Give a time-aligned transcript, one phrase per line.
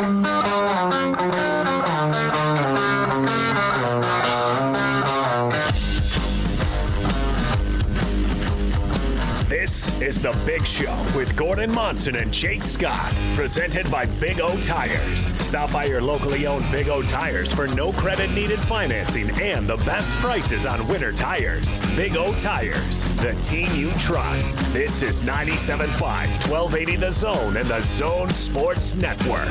[0.00, 0.67] This
[10.08, 15.34] is The Big Show with Gordon Monson and Jake Scott, presented by Big O Tires.
[15.38, 19.76] Stop by your locally owned Big O Tires for no credit needed financing and the
[19.78, 21.78] best prices on winter tires.
[21.94, 24.56] Big O Tires, the team you trust.
[24.72, 29.50] This is 97.5, 1280 The Zone and The Zone Sports Network.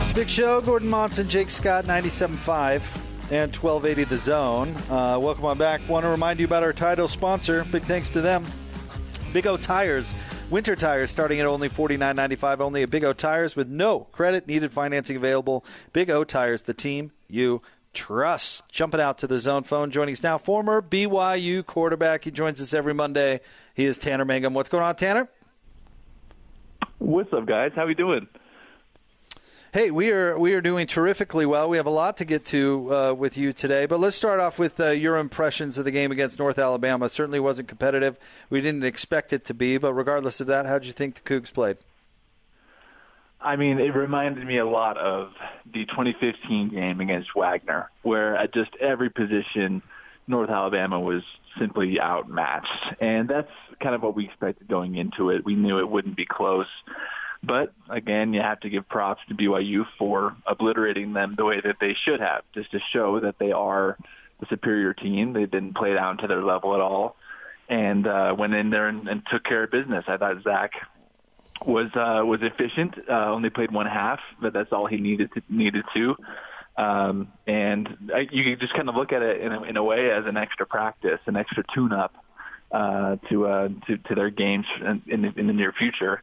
[0.00, 0.60] It's Big Show.
[0.60, 4.74] Gordon Monson, Jake Scott, 97.5 and 1280 The Zone.
[4.90, 5.80] Uh, welcome on back.
[5.88, 7.64] Want to remind you about our title sponsor.
[7.70, 8.44] Big thanks to them.
[9.32, 10.14] Big O Tires.
[10.50, 14.70] Winter tires starting at only $49.95 only at Big O Tires with no credit needed
[14.70, 15.64] financing available.
[15.94, 17.62] Big O Tires, the team you
[17.94, 18.68] trust.
[18.70, 22.24] Jumping out to the zone phone, joining us now, former BYU quarterback.
[22.24, 23.40] He joins us every Monday.
[23.74, 24.52] He is Tanner Mangum.
[24.52, 25.28] What's going on, Tanner?
[26.98, 27.72] What's up, guys?
[27.74, 28.28] How we doing?
[29.74, 31.66] Hey, we are we are doing terrifically well.
[31.66, 34.58] We have a lot to get to uh, with you today, but let's start off
[34.58, 37.08] with uh, your impressions of the game against North Alabama.
[37.08, 38.18] Certainly wasn't competitive.
[38.50, 41.22] We didn't expect it to be, but regardless of that, how did you think the
[41.22, 41.78] Cougs played?
[43.40, 45.32] I mean, it reminded me a lot of
[45.64, 49.80] the 2015 game against Wagner, where at just every position,
[50.26, 51.22] North Alabama was
[51.58, 55.46] simply outmatched, and that's kind of what we expected going into it.
[55.46, 56.68] We knew it wouldn't be close.
[57.42, 61.76] But again, you have to give props to BYU for obliterating them the way that
[61.80, 63.96] they should have, just to show that they are
[64.38, 65.32] the superior team.
[65.32, 67.16] They didn't play down to their level at all,
[67.68, 70.04] and uh, went in there and, and took care of business.
[70.06, 70.72] I thought Zach
[71.66, 72.94] was uh, was efficient.
[73.08, 76.16] Uh, only played one half, but that's all he needed to needed to.
[76.76, 79.84] Um, and I, you can just kind of look at it in a, in a
[79.84, 82.14] way as an extra practice, an extra tune-up
[82.70, 86.22] uh, to, uh, to to their games in, in, the, in the near future.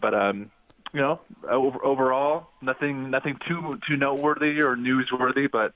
[0.00, 0.50] But um,
[0.92, 5.72] you know, overall, nothing nothing too too noteworthy or newsworthy, but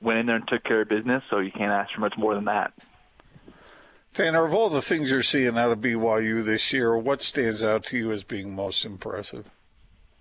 [0.00, 1.22] went in there and took care of business.
[1.30, 2.72] So you can't ask for much more than that.
[4.14, 7.84] Tanner, of all the things you're seeing out of BYU this year, what stands out
[7.84, 9.46] to you as being most impressive?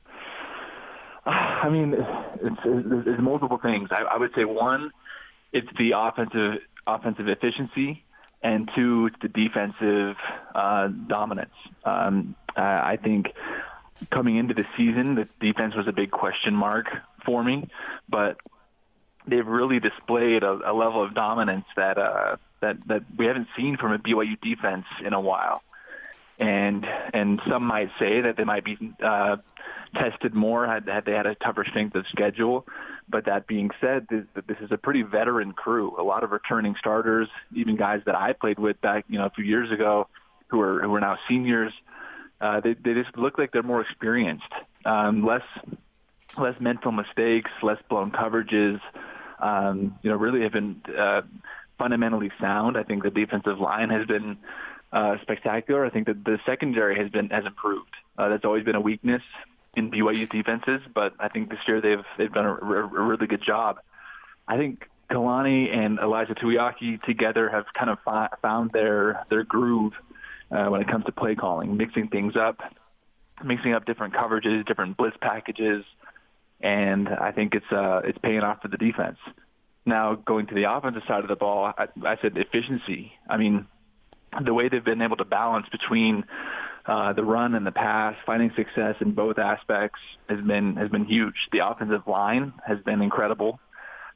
[1.26, 3.90] I mean, it's, it's, it's multiple things.
[3.92, 4.92] I, I would say one,
[5.52, 8.04] it's the offensive offensive efficiency,
[8.42, 10.16] and two, it's the defensive
[10.56, 11.54] uh, dominance.
[11.84, 13.34] Um, I think
[14.10, 16.88] coming into the season, the defense was a big question mark
[17.26, 17.68] for me,
[18.10, 18.38] but
[19.28, 23.78] they've really displayed a, a level of dominance that uh, that that we haven't seen
[23.78, 25.62] from a BYU defense in a while.
[26.40, 29.38] And and some might say that they might be uh,
[29.94, 32.66] tested more had, had they had a tougher strength of schedule.
[33.08, 35.96] But that being said, this, this is a pretty veteran crew.
[36.00, 39.30] A lot of returning starters, even guys that I played with back you know a
[39.30, 40.08] few years ago,
[40.48, 41.74] who are who are now seniors
[42.42, 44.52] they they just look like they're more experienced,
[44.86, 45.44] um, less
[46.38, 48.80] less mental mistakes, less blown coverages.
[49.40, 51.22] Um, you know, really have been uh,
[51.78, 52.78] fundamentally sound.
[52.78, 54.38] I think the defensive line has been
[54.92, 55.86] uh, spectacular.
[55.86, 57.94] I think that the secondary has been has improved.
[58.18, 59.24] Uh, that's always been a weakness
[59.76, 63.44] in BYU's defenses, but I think this year they've they've done a, a really good
[63.44, 63.80] job.
[64.48, 69.94] I think Kalani and Ilaisa Tuiaki together have kind of fi- found their their groove
[70.52, 72.62] uh, when it comes to play calling, mixing things up,
[73.44, 75.86] mixing up different coverages, different blitz packages,
[76.60, 79.18] and I think it's uh, it's paying off for the defense.
[79.86, 83.14] Now going to the offensive side of the ball, I, I said efficiency.
[83.28, 83.66] I mean,
[84.44, 86.26] the way they've been able to balance between
[86.86, 91.06] uh, the run and the pass, finding success in both aspects has been has been
[91.06, 91.36] huge.
[91.52, 93.60] The offensive line has been incredible.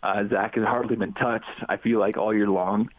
[0.04, 1.46] Uh, Zach has hardly been touched.
[1.68, 2.90] I feel like all year long,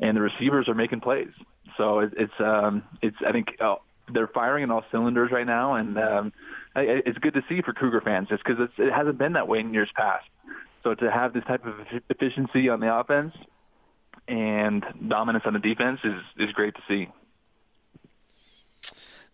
[0.00, 1.32] and the receivers are making plays.
[1.76, 3.76] So it, it's um, it's I think uh,
[4.12, 6.32] they're firing in all cylinders right now, and um,
[6.76, 9.72] it's good to see for Cougar fans, just because it hasn't been that way in
[9.72, 10.26] years past.
[10.82, 11.74] So to have this type of
[12.10, 13.32] efficiency on the offense
[14.28, 17.08] and dominance on the defense is is great to see.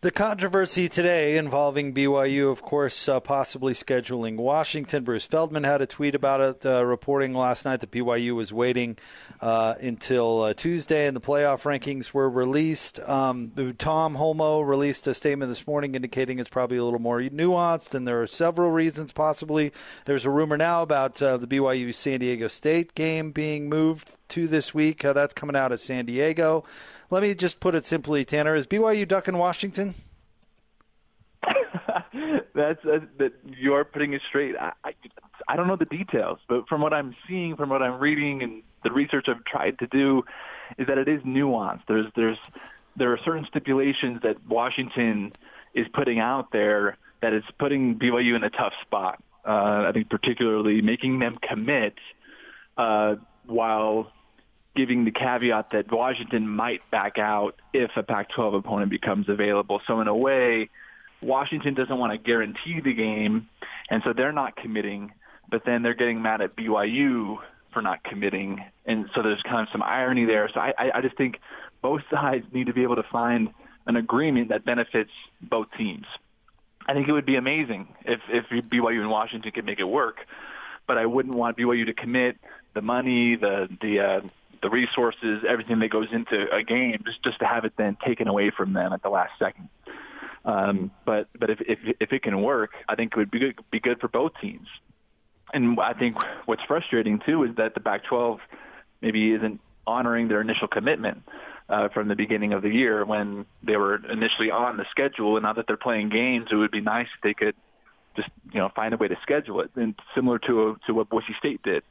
[0.01, 5.03] The controversy today involving BYU, of course, uh, possibly scheduling Washington.
[5.03, 8.97] Bruce Feldman had a tweet about it, uh, reporting last night that BYU was waiting
[9.41, 13.01] uh, until uh, Tuesday and the playoff rankings were released.
[13.09, 17.93] Um, Tom Holmoe released a statement this morning indicating it's probably a little more nuanced,
[17.93, 19.73] and there are several reasons possibly.
[20.05, 24.47] There's a rumor now about uh, the BYU San Diego State game being moved to
[24.47, 25.05] this week.
[25.05, 26.65] Uh, that's coming out of San Diego.
[27.11, 29.95] Let me just put it simply, Tanner: Is BYU ducking Washington?
[32.55, 34.57] that's uh, that you're putting it straight.
[34.57, 34.93] I, I
[35.49, 38.63] I don't know the details, but from what I'm seeing, from what I'm reading, and
[38.85, 40.23] the research I've tried to do,
[40.77, 41.83] is that it is nuanced.
[41.89, 42.39] There's there's
[42.97, 45.33] there are certain stipulations that Washington
[45.73, 49.23] is putting out there that is putting BYU in a tough spot.
[49.47, 51.95] Uh, I think particularly making them commit
[52.77, 53.17] uh,
[53.47, 54.13] while
[54.79, 59.83] giving the caveat that Washington might back out if a Pac-12 opponent becomes available.
[59.89, 60.71] So in a way,
[61.21, 63.49] Washington doesn't want to guarantee the game,
[63.91, 65.13] and so they're not committing.
[65.51, 67.39] But then they're getting mad at BYU
[67.73, 70.49] for not committing, and so there's kind of some irony there.
[70.55, 71.41] So I, I just think
[71.83, 73.53] both sides need to be able to find
[73.87, 75.11] an agreement that benefits
[75.41, 76.07] both teams.
[76.87, 80.25] I think it would be amazing if if BYU and Washington could make it work,
[80.87, 82.37] but I wouldn't want BYU to commit
[82.75, 84.21] the money, the the uh,
[84.63, 88.29] the resources, everything that goes into a game, just just to have it then taken
[88.29, 89.69] away from them at the last second.
[90.45, 93.59] Um, but but if, if if it can work, I think it would be good,
[93.71, 94.69] be good for both teams.
[95.53, 96.17] And I think
[96.47, 98.39] what's frustrating too is that the Pac-12
[99.01, 101.23] maybe isn't honoring their initial commitment
[101.69, 105.37] uh, from the beginning of the year when they were initially on the schedule.
[105.37, 107.55] And now that they're playing games, it would be nice if they could
[108.17, 109.71] just you know find a way to schedule it.
[109.77, 111.83] And similar to to what Boise State did,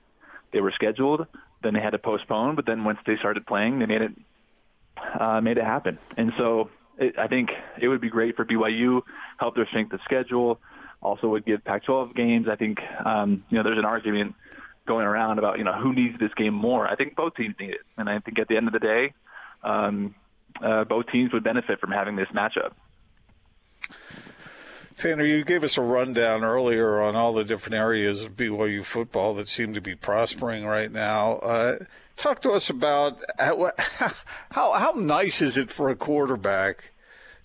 [0.51, 1.27] they were scheduled,
[1.63, 4.11] then they had to postpone, but then once they started playing, they made it
[5.19, 5.97] uh, made it happen.
[6.15, 9.01] And so it, I think it would be great for BYU,
[9.37, 10.59] help their strength of schedule.
[11.01, 12.47] Also would give Pac-12 games.
[12.49, 14.35] I think um, you know there's an argument
[14.87, 16.87] going around about you know who needs this game more.
[16.87, 19.13] I think both teams need it, and I think at the end of the day,
[19.63, 20.15] um,
[20.61, 22.71] uh, both teams would benefit from having this matchup.
[24.97, 29.35] Tanner, you gave us a rundown earlier on all the different areas of BYU football
[29.35, 31.33] that seem to be prospering right now.
[31.37, 31.77] Uh,
[32.15, 33.71] talk to us about how,
[34.49, 36.91] how, how nice is it for a quarterback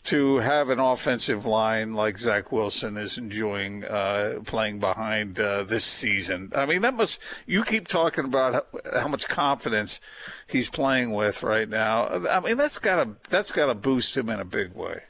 [0.04, 5.84] to have an offensive line like Zach Wilson is enjoying uh, playing behind uh, this
[5.84, 6.52] season.
[6.54, 10.00] I mean, that must you keep talking about how, how, much confidence
[10.46, 12.08] he's playing with right now.
[12.30, 15.02] I mean, that's got to that's got to boost him in a big way.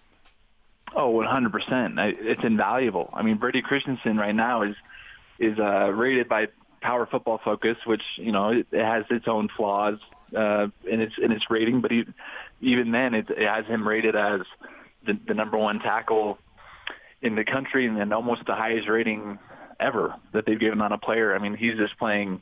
[0.95, 1.99] Oh, 100 percent.
[1.99, 3.11] It's invaluable.
[3.13, 4.77] I mean, Brady Christensen right now is
[5.39, 6.49] is uh, rated by
[6.81, 9.99] Pro Football Focus, which you know it, has its own flaws
[10.37, 12.05] uh, in its in its rating, but he,
[12.61, 14.41] even then, it, it has him rated as
[15.07, 16.39] the, the number one tackle
[17.21, 19.39] in the country and then almost the highest rating
[19.79, 21.35] ever that they've given on a player.
[21.35, 22.41] I mean, he's just playing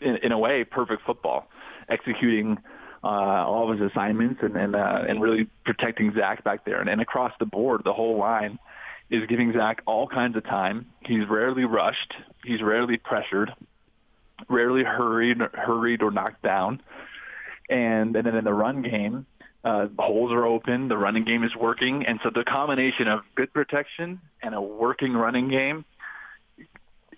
[0.00, 1.48] in, in a way perfect football,
[1.88, 2.58] executing
[3.02, 6.80] uh, all of his assignments and and, uh, and really protecting Zach back there.
[6.80, 8.58] And, and across the board, the whole line
[9.10, 10.86] is giving Zach all kinds of time.
[11.04, 12.14] He's rarely rushed.
[12.44, 13.52] He's rarely pressured,
[14.48, 16.80] rarely hurried, hurried or knocked down.
[17.68, 19.26] And and then in the run game,
[19.64, 23.52] uh, holes are open, the running game is working, and so the combination of good
[23.52, 25.84] protection and a working running game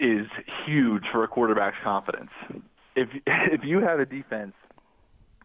[0.01, 0.27] is
[0.67, 2.31] huge for a quarterback's confidence.
[2.97, 4.55] If if you have a defense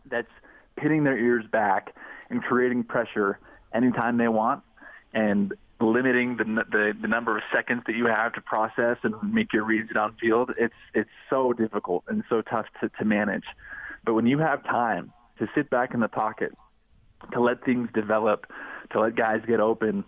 [0.10, 0.32] that's
[0.80, 1.94] hitting their ears back
[2.30, 3.40] and creating pressure
[3.74, 4.64] anytime they want,
[5.14, 9.54] and limiting the, the the number of seconds that you have to process and make
[9.54, 13.46] your reads downfield, it's it's so difficult and so tough to, to manage.
[14.06, 16.52] But when you have time to sit back in the pocket
[17.32, 18.48] to let things develop,
[18.92, 20.04] to let guys get open,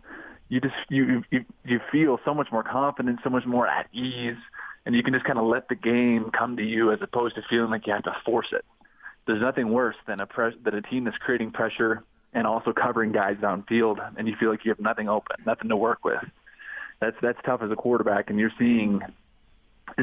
[0.50, 4.38] you just you you you feel so much more confident, so much more at ease,
[4.86, 7.44] and you can just kind of let the game come to you as opposed to
[7.50, 8.66] feeling like you have to force it.
[9.30, 12.04] There's nothing worse than a press than a team that's creating pressure
[12.34, 15.78] and also covering guys downfield, and you feel like you have nothing open, nothing to
[15.78, 16.24] work with.
[17.00, 19.02] That's that's tough as a quarterback, and you're seeing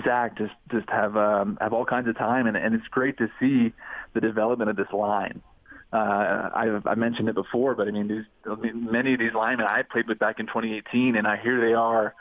[0.05, 3.28] Zach just just have um, have all kinds of time, and, and it's great to
[3.38, 3.73] see
[4.14, 5.42] the development of this line
[5.92, 8.25] uh, I've, I mentioned it before, but I mean, these,
[8.75, 12.14] many of these linemen I played with back in 2018, and I hear they are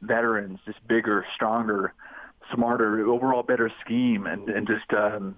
[0.00, 1.94] veterans, just bigger, stronger,
[2.52, 5.36] smarter, overall better scheme, and and just um,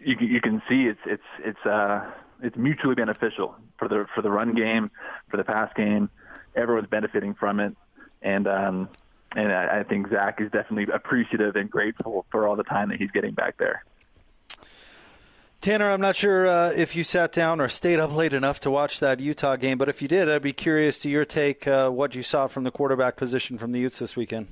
[0.00, 2.10] you you can see it's it's it's uh
[2.42, 4.90] it's mutually beneficial for the for the run game,
[5.28, 6.10] for the pass game.
[6.54, 7.76] Everyone's benefiting from it,
[8.22, 8.88] and um,
[9.36, 12.98] and I, I think Zach is definitely appreciative and grateful for all the time that
[12.98, 13.84] he's getting back there.
[15.60, 18.70] Tanner, I'm not sure uh, if you sat down or stayed up late enough to
[18.70, 21.90] watch that Utah game, but if you did, I'd be curious to your take uh,
[21.90, 24.46] what you saw from the quarterback position from the Utes this weekend.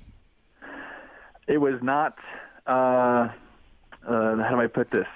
[1.46, 2.18] It was not,
[2.66, 3.28] uh,
[4.04, 5.06] uh how do I put this?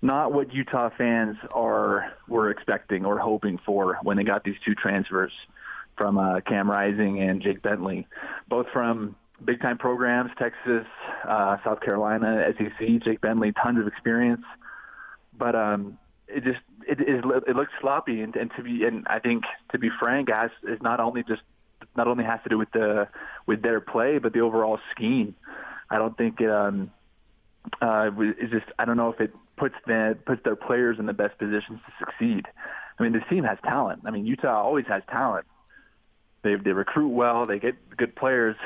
[0.00, 4.74] Not what Utah fans are were expecting or hoping for when they got these two
[4.74, 5.32] transfers
[5.96, 8.06] from uh, Cam Rising and Jake Bentley,
[8.48, 10.86] both from big time programs, Texas,
[11.26, 13.02] uh, South Carolina, SEC.
[13.02, 14.44] Jake Bentley, tons of experience
[15.38, 19.20] but um, it just it is it looks sloppy, and, and to be and I
[19.20, 21.42] think to be frank, as is not only just
[21.96, 23.08] not only has to do with the
[23.46, 25.34] with their play, but the overall scheme.
[25.90, 26.90] I don't think it, um,
[27.80, 31.12] uh, it's just I don't know if it puts the puts their players in the
[31.12, 32.46] best positions to succeed.
[32.98, 34.02] I mean, this team has talent.
[34.06, 35.46] I mean, Utah always has talent,
[36.42, 38.56] they they recruit well, they get good players,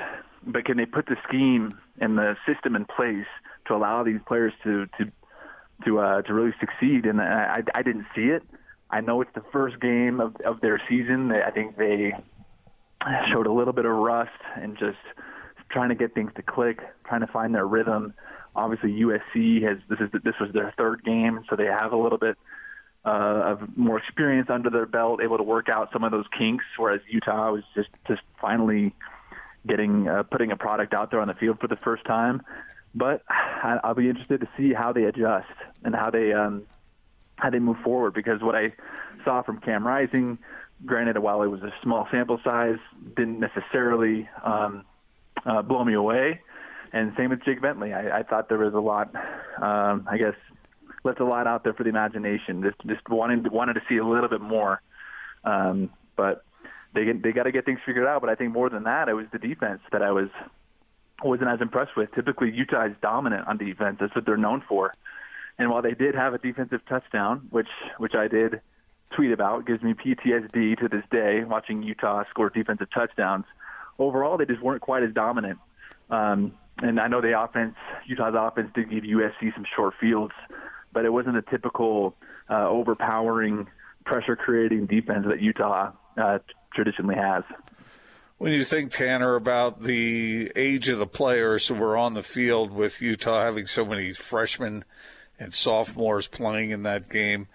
[0.47, 3.27] but can they put the scheme and the system in place
[3.67, 5.11] to allow these players to to
[5.85, 7.07] to uh, to really succeed?
[7.07, 8.43] And I I didn't see it.
[8.91, 11.33] I know it's the first game of of their season.
[11.33, 12.13] I think they
[13.33, 14.99] showed a little bit of rust and just
[15.73, 18.15] trying to get things to click, trying to find their rhythm.
[18.55, 22.19] Obviously, USC has this is this was their third game, so they have a little
[22.19, 22.37] bit
[23.05, 26.65] uh, of more experience under their belt, able to work out some of those kinks.
[26.77, 28.95] Whereas Utah was just just finally
[29.67, 32.43] getting uh, putting a product out there on the field for the first time.
[32.95, 35.53] But I'll be interested to see how they adjust
[35.83, 36.65] and how they um,
[37.37, 38.73] how they move forward because what I
[39.25, 40.39] saw from Cam Rising,
[40.85, 42.79] granted, while it was a small sample size,
[43.17, 44.85] didn't necessarily um,
[45.47, 46.41] uh, blow me away.
[46.93, 47.93] And same with Jake Bentley.
[47.95, 49.15] I, I thought there was a lot,
[49.63, 50.35] um, I guess,
[51.05, 52.63] left a lot out there for the imagination.
[52.63, 54.83] Just just wanted wanted to see a little bit more.
[55.45, 56.45] Um, but
[56.95, 58.21] they they got to get things figured out.
[58.21, 60.29] But I think more than that, it was the defense that I was
[61.25, 62.13] wasn't as impressed with.
[62.15, 63.97] Typically, Utah is dominant on defense.
[64.01, 64.93] That's what they're known for.
[65.59, 67.69] And while they did have a defensive touchdown, which
[67.99, 68.61] which I did
[69.15, 73.45] tweet about, gives me PTSD to this day watching Utah score defensive touchdowns.
[74.03, 75.59] Overall, they just weren't quite as dominant.
[76.11, 80.35] Um, and I know the offense, Utah's offense, did give USC some short fields,
[80.93, 82.15] but it wasn't a typical
[82.51, 83.69] uh, overpowering,
[84.05, 86.39] pressure-creating defense that Utah uh,
[86.75, 87.45] traditionally has.
[88.39, 92.73] When you think, Tanner, about the age of the players who were on the field
[92.73, 94.85] with Utah having so many freshmen
[95.39, 97.47] and sophomores playing in that game,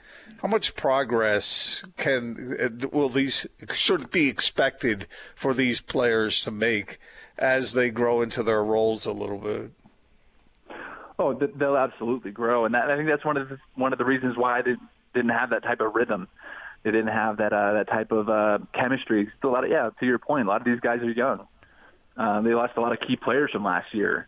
[0.42, 7.00] how much progress can will these should be expected for these players to make
[7.38, 9.72] as they grow into their roles a little bit?
[11.20, 14.06] Oh, they'll absolutely grow, and that, I think that's one of the one of the
[14.06, 14.76] reasons why they
[15.16, 16.28] didn't have that type of rhythm.
[16.84, 19.32] They didn't have that uh, that type of uh, chemistry.
[19.40, 19.90] Still, a lot of yeah.
[20.00, 21.48] To your point, a lot of these guys are young.
[22.16, 24.28] Uh, they lost a lot of key players from last year,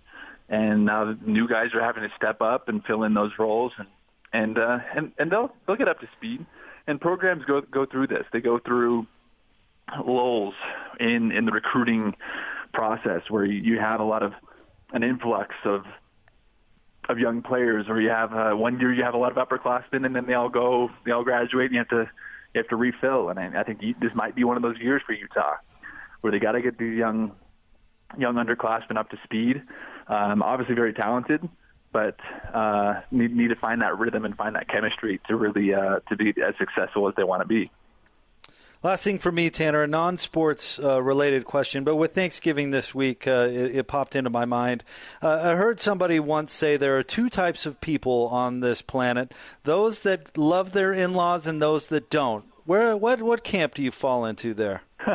[0.50, 3.88] and now new guys are having to step up and fill in those roles, and
[4.34, 6.46] and uh, and and they'll they'll get up to speed.
[6.88, 8.26] And programs go go through this.
[8.32, 9.08] They go through
[10.06, 10.56] lulls
[11.00, 12.16] in in the recruiting
[12.74, 14.34] process where you, you have a lot of
[14.94, 15.86] an influx of
[17.10, 20.06] of young players, or you have uh, one year you have a lot of upperclassmen,
[20.06, 22.10] and then they all go, they all graduate, and you have to
[22.54, 23.30] you have to refill.
[23.30, 25.56] And I, I think you, this might be one of those years for Utah,
[26.22, 27.32] where they got to get these young
[28.18, 29.64] young underclassmen up to speed.
[30.08, 31.48] Um, obviously, very talented,
[31.92, 32.18] but
[32.54, 36.16] uh, need need to find that rhythm and find that chemistry to really uh, to
[36.16, 37.72] be as successful as they want to be.
[38.82, 42.96] Last thing for me, Tanner, a non sports uh, related question, but with Thanksgiving this
[42.96, 44.86] week, uh, it, it, popped into my mind.
[45.22, 49.34] Uh, I heard somebody once say there are two types of people on this planet
[49.64, 52.46] those that love their in laws and those that don't.
[52.64, 54.84] Where, what, what camp do you fall into there?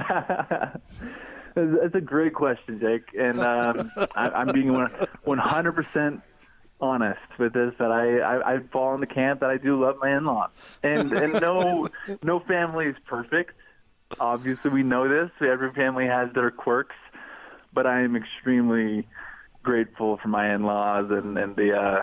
[1.54, 3.14] That's a great question, Jake.
[3.18, 6.22] And um, I, am being 100%
[6.80, 9.96] honest with this that I, I I fall in the camp that I do love
[10.00, 10.50] my in-laws,
[10.82, 11.88] and and no
[12.22, 13.52] no family is perfect.
[14.20, 15.30] Obviously, we know this.
[15.40, 16.96] Every family has their quirks,
[17.72, 19.06] but I am extremely
[19.62, 22.02] grateful for my in-laws and and the uh,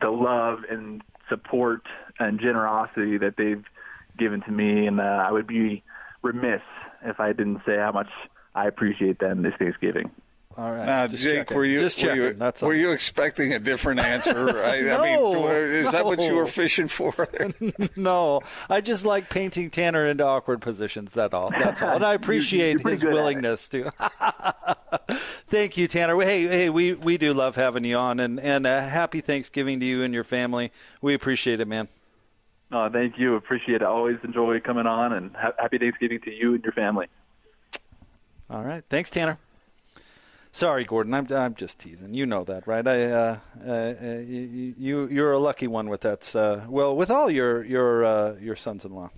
[0.00, 1.82] the love and support
[2.18, 3.64] and generosity that they've
[4.18, 5.82] given to me, and uh, I would be
[6.22, 6.62] remiss
[7.02, 8.10] if I didn't say how much
[8.54, 10.10] I appreciate them this Thanksgiving.
[10.58, 10.86] All right.
[10.86, 11.56] Now, Jake, checking.
[11.56, 12.18] were you just checking?
[12.20, 14.48] Were you, That's were you expecting a different answer?
[14.64, 15.92] I, no, I mean, is no.
[15.92, 17.28] that what you were fishing for?
[17.96, 21.12] no, I just like painting Tanner into awkward positions.
[21.12, 21.50] That's all.
[21.50, 21.94] That's all.
[21.94, 23.92] And I appreciate his willingness to.
[25.46, 26.20] Thank you, Tanner.
[26.20, 29.86] Hey, hey, we, we do love having you on, and and a happy Thanksgiving to
[29.86, 30.72] you and your family.
[31.00, 31.86] We appreciate it, man.
[32.72, 33.36] Oh, thank you.
[33.36, 33.82] Appreciate it.
[33.82, 37.06] Always enjoy coming on, and ha- happy Thanksgiving to you and your family.
[38.50, 38.82] All right.
[38.90, 39.38] Thanks, Tanner.
[40.52, 41.14] Sorry, Gordon.
[41.14, 42.14] I'm I'm just teasing.
[42.14, 42.86] You know that, right?
[42.86, 43.94] I uh, uh, uh
[44.26, 46.34] you you're a lucky one with that.
[46.34, 49.10] Uh, well, with all your your uh, your sons-in-law.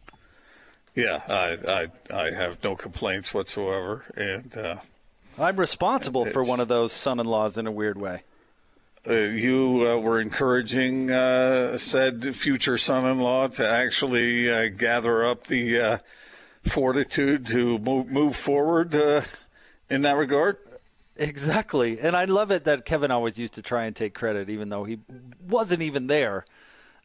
[0.94, 4.76] Yeah, I, I I have no complaints whatsoever, and uh,
[5.38, 8.22] I'm responsible for one of those son-in-laws in a weird way.
[9.06, 11.08] you were encouraging
[11.78, 16.00] said future son-in-law to actually gather up the
[16.64, 18.94] fortitude to move, move forward
[19.88, 20.58] in that regard.
[21.20, 21.98] Exactly.
[22.00, 24.84] And I love it that Kevin always used to try and take credit, even though
[24.84, 24.98] he
[25.48, 26.44] wasn't even there.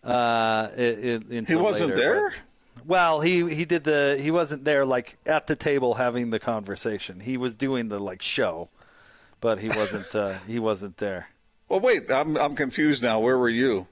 [0.04, 1.96] Uh, he wasn't later.
[1.96, 2.34] there?
[2.76, 6.40] But, well, he, he did the he wasn't there like at the table having the
[6.40, 7.20] conversation.
[7.20, 8.70] He was doing the like show,
[9.42, 11.30] but he wasn't uh, he wasn't there.
[11.68, 13.20] Well, wait, I'm I'm confused now.
[13.20, 13.88] Where were you?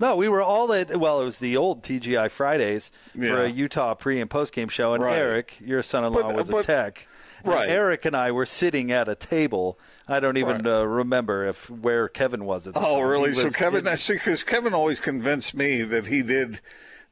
[0.00, 3.28] No, we were all at well, it was the old TGI Fridays Yeah.
[3.30, 5.16] for a Utah pre and post game show, and Right.
[5.16, 7.06] Eric, your son-in-law, But- was a but- tech.
[7.44, 7.68] Right.
[7.68, 9.78] Eric and I were sitting at a table.
[10.08, 10.80] I don't even Right.
[10.80, 12.74] uh, remember if where Kevin was at.
[12.74, 13.08] The Oh, time.
[13.08, 13.34] really?
[13.34, 16.60] So Kevin, in- I see, because Kevin always convinced me that he did,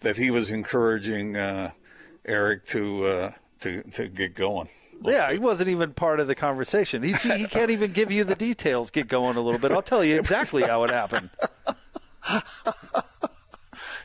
[0.00, 1.70] that he was encouraging uh,
[2.24, 4.68] Eric to uh, to to get going.
[5.04, 7.02] yeah, he wasn't even part of the conversation.
[7.02, 8.90] He he can't even give you the details.
[8.90, 9.72] Get going a little bit.
[9.72, 11.30] I'll tell you exactly how it happened.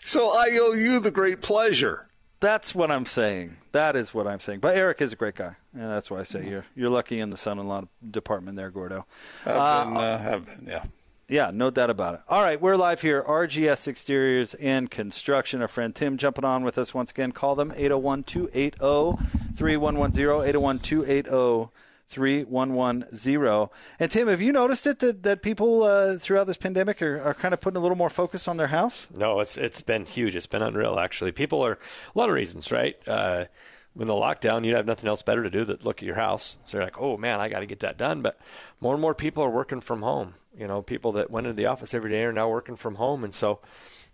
[0.02, 2.08] So I owe you the great pleasure.
[2.40, 3.58] That's what I'm saying.
[3.78, 4.60] That is what I'm saying.
[4.60, 7.30] But Eric is a great guy, and that's why I say you're you're lucky in
[7.30, 9.06] the son-in-law department there, Gordo.
[9.46, 10.86] Have been, uh, have been, yeah.
[11.30, 12.22] Yeah, no doubt about it.
[12.28, 13.22] All right, we're live here.
[13.22, 15.62] RGS Exteriors and Construction.
[15.62, 17.34] Our friend Tim jumping on with us once again.
[17.34, 19.24] Call them 801 280
[19.56, 20.50] 3110.
[20.50, 21.70] 801 280
[22.08, 23.70] 3110.
[24.00, 27.34] And Tim, have you noticed it that, that people uh, throughout this pandemic are, are
[27.34, 29.08] kind of putting a little more focus on their house?
[29.16, 30.36] No, it's it's been huge.
[30.36, 31.00] It's been unreal.
[31.00, 32.96] Actually, people are a lot of reasons, right?
[33.08, 33.46] Uh,
[33.94, 36.58] when the lockdown, you have nothing else better to do than look at your house.
[36.66, 38.22] So you're like, oh man, I got to get that done.
[38.22, 38.40] But
[38.80, 40.36] more and more people are working from home.
[40.58, 43.24] You know, people that went into the office every day are now working from home,
[43.24, 43.60] and so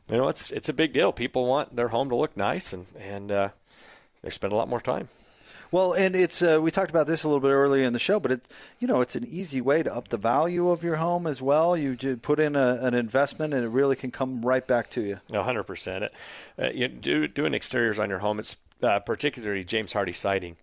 [0.10, 1.12] you know it's it's a big deal.
[1.12, 3.50] People want their home to look nice, and and uh,
[4.22, 5.10] they spend a lot more time.
[5.74, 8.20] Well, and it's uh, we talked about this a little bit earlier in the show,
[8.20, 8.42] but it
[8.78, 11.76] you know it's an easy way to up the value of your home as well.
[11.76, 15.20] You put in a, an investment, and it really can come right back to you.
[15.34, 16.12] Hundred percent.
[16.62, 18.38] Uh, you do doing exteriors on your home.
[18.38, 20.58] It's uh, particularly James Hardie siding.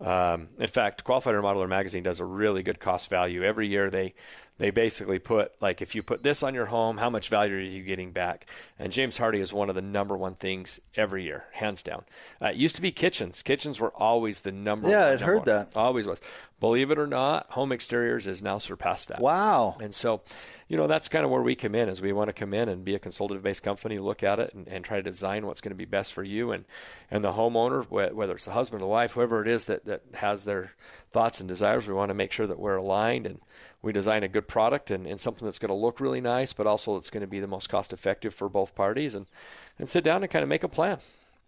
[0.00, 3.90] Um, in fact, Qualified Remodeler magazine does a really good cost value every year.
[3.90, 4.14] They
[4.58, 7.60] they basically put like if you put this on your home, how much value are
[7.60, 8.46] you getting back?
[8.78, 12.04] And James Hardie is one of the number one things every year, hands down.
[12.40, 13.42] Uh, it used to be kitchens.
[13.42, 14.84] Kitchens were always the number.
[14.84, 15.46] One Yeah, I'd heard one.
[15.46, 15.68] that.
[15.74, 16.20] Always was.
[16.60, 19.20] Believe it or not, home exteriors has now surpassed that.
[19.20, 19.76] Wow.
[19.80, 20.22] And so,
[20.68, 22.68] you know, that's kind of where we come in is we want to come in
[22.68, 25.60] and be a consultative based company, look at it and, and try to design what's
[25.60, 26.64] going to be best for you and,
[27.10, 30.02] and the homeowner, whether it's the husband or the wife, whoever it is that, that
[30.14, 30.72] has their
[31.10, 31.86] thoughts and desires.
[31.86, 33.40] We want to make sure that we're aligned and
[33.84, 36.66] we design a good product and, and something that's going to look really nice, but
[36.66, 39.26] also it's going to be the most cost effective for both parties and,
[39.78, 40.98] and sit down and kind of make a plan.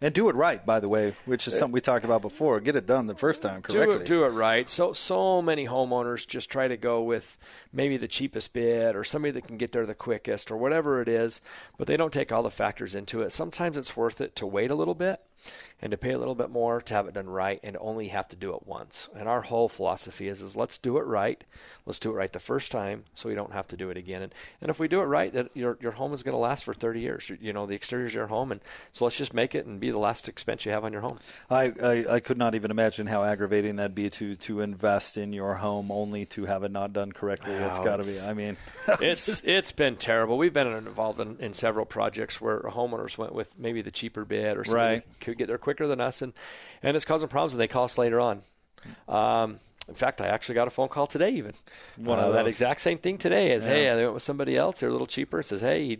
[0.03, 2.61] And do it right, by the way, which is uh, something we talked about before.
[2.61, 4.01] Get it done the first time do correctly.
[4.01, 4.69] it, do it right.
[4.69, 7.39] So so many homeowners just try to go with
[7.73, 11.09] maybe the cheapest bid or somebody that can get there the quickest or whatever it
[11.09, 11.41] is,
[11.79, 13.33] but they don't take all the factors into it.
[13.33, 15.23] Sometimes it's worth it to wait a little bit
[15.83, 18.29] and to pay a little bit more to have it done right and only have
[18.29, 19.09] to do it once.
[19.15, 21.43] And our whole philosophy is is let's do it right.
[21.85, 24.23] Let's do it right the first time so we don't have to do it again.
[24.23, 26.65] And and if we do it right, that your your home is going to last
[26.65, 27.31] for 30 years.
[27.41, 28.61] You know, the exterior is your home and
[28.93, 31.19] so let's just make it and be the last expense you have on your home.
[31.51, 35.33] I, I, I could not even imagine how aggravating that'd be to to invest in
[35.33, 37.53] your home only to have it not done correctly.
[37.53, 38.19] It's got to be.
[38.21, 38.57] I mean,
[39.01, 40.39] it's it's been terrible.
[40.39, 44.57] We've been involved in, in several projects where homeowners went with maybe the cheaper bid
[44.57, 45.03] or somebody Right.
[45.21, 46.33] could get there quicker than us, and
[46.81, 47.55] and it's causing problems.
[47.55, 48.43] And they call us later on.
[49.09, 51.55] Um, in fact, I actually got a phone call today, even
[51.97, 53.51] One uh, of that exact same thing today.
[53.51, 54.79] Is hey, they went with somebody else.
[54.79, 55.43] They're a little cheaper.
[55.43, 55.99] Says hey.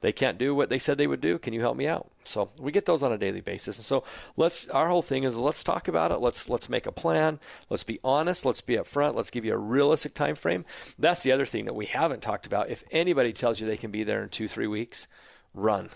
[0.00, 1.38] They can't do what they said they would do.
[1.38, 2.10] Can you help me out?
[2.24, 3.76] So we get those on a daily basis.
[3.78, 4.04] And so
[4.36, 6.20] let's our whole thing is let's talk about it.
[6.20, 7.40] Let's let's make a plan.
[7.70, 8.44] Let's be honest.
[8.44, 9.14] Let's be upfront.
[9.14, 10.64] Let's give you a realistic time frame.
[10.98, 12.70] That's the other thing that we haven't talked about.
[12.70, 15.08] If anybody tells you they can be there in two three weeks,
[15.54, 15.90] run.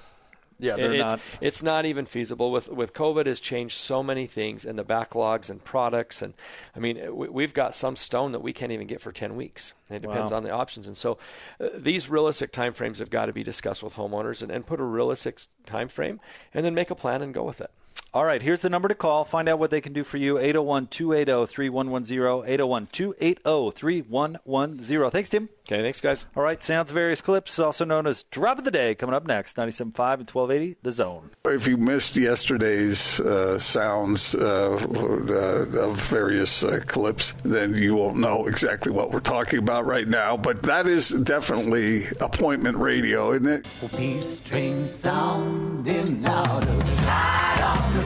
[0.59, 1.21] Yeah, they're it's, not.
[1.41, 2.51] It's not even feasible.
[2.51, 6.35] With with COVID has changed so many things and the backlogs and products and
[6.75, 9.75] I mean we, we've got some stone that we can't even get for ten weeks.
[9.91, 10.39] It depends Wow.
[10.39, 10.87] on the options.
[10.87, 11.19] And so
[11.61, 14.85] uh, these realistic timeframes have got to be discussed with homeowners and, and put a
[14.85, 16.21] realistic time frame
[16.53, 17.71] and then make a plan and go with it.
[18.19, 19.25] All right, here's the number to call.
[19.25, 20.39] Find out what they can do for you.
[20.39, 22.53] 801 280 3110.
[22.53, 25.11] 801 280 3110.
[25.13, 25.49] Thanks, Tim.
[25.71, 26.27] Okay, thanks guys.
[26.35, 29.57] All right, sounds various clips, also known as Drop of the Day, coming up next.
[29.57, 31.31] 97.5 and 1280, The Zone.
[31.45, 38.17] If you missed yesterday's uh, sounds uh, uh, of various uh, clips, then you won't
[38.17, 40.37] know exactly what we're talking about right now.
[40.37, 43.69] But that is definitely appointment radio, isn't it?
[43.97, 46.67] Peace train sounding louder.
[47.07, 47.58] Ride on the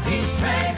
[0.05, 0.77] peace train.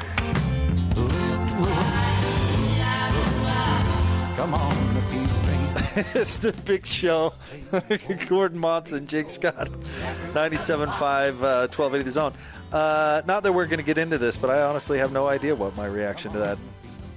[4.37, 6.07] Come on, the peace train.
[6.15, 7.33] it's the big show.
[8.29, 9.69] Gordon Monson, Jake Scott,
[10.35, 12.33] 97.5, uh, 1280 The Zone.
[12.73, 15.55] Uh, not that we're going to get into this, but I honestly have no idea
[15.55, 16.59] what my reaction to that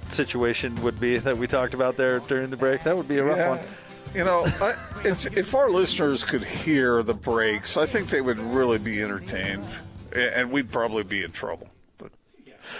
[0.04, 2.82] situation would be that we talked about there during the break.
[2.84, 4.14] That would be a rough one.
[4.14, 8.38] You know, I, it's, if our listeners could hear the breaks, I think they would
[8.38, 9.66] really be entertained,
[10.14, 11.68] and we'd probably be in trouble.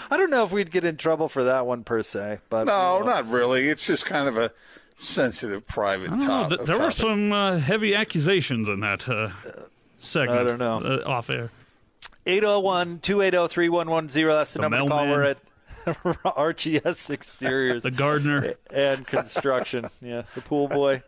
[0.09, 2.65] But I don't know if we'd get in trouble for that one per se, but
[2.65, 3.11] no, you know.
[3.11, 3.67] not really.
[3.69, 4.51] It's just kind of a
[4.95, 6.25] sensitive, private I don't know.
[6.25, 9.07] top- Th- there were some uh, heavy accusations in that.
[9.07, 9.29] Uh,
[9.99, 10.39] segment.
[10.39, 10.77] I don't know.
[10.79, 11.51] Uh, off air.
[12.25, 14.27] 801 280 3110.
[14.29, 15.05] That's the, The number to call.
[15.05, 15.11] mailman.
[15.11, 15.37] We're at
[16.35, 18.53] RGS Exteriors The gardener.
[18.73, 19.87] and Construction.
[20.01, 21.01] Yeah, the pool boy.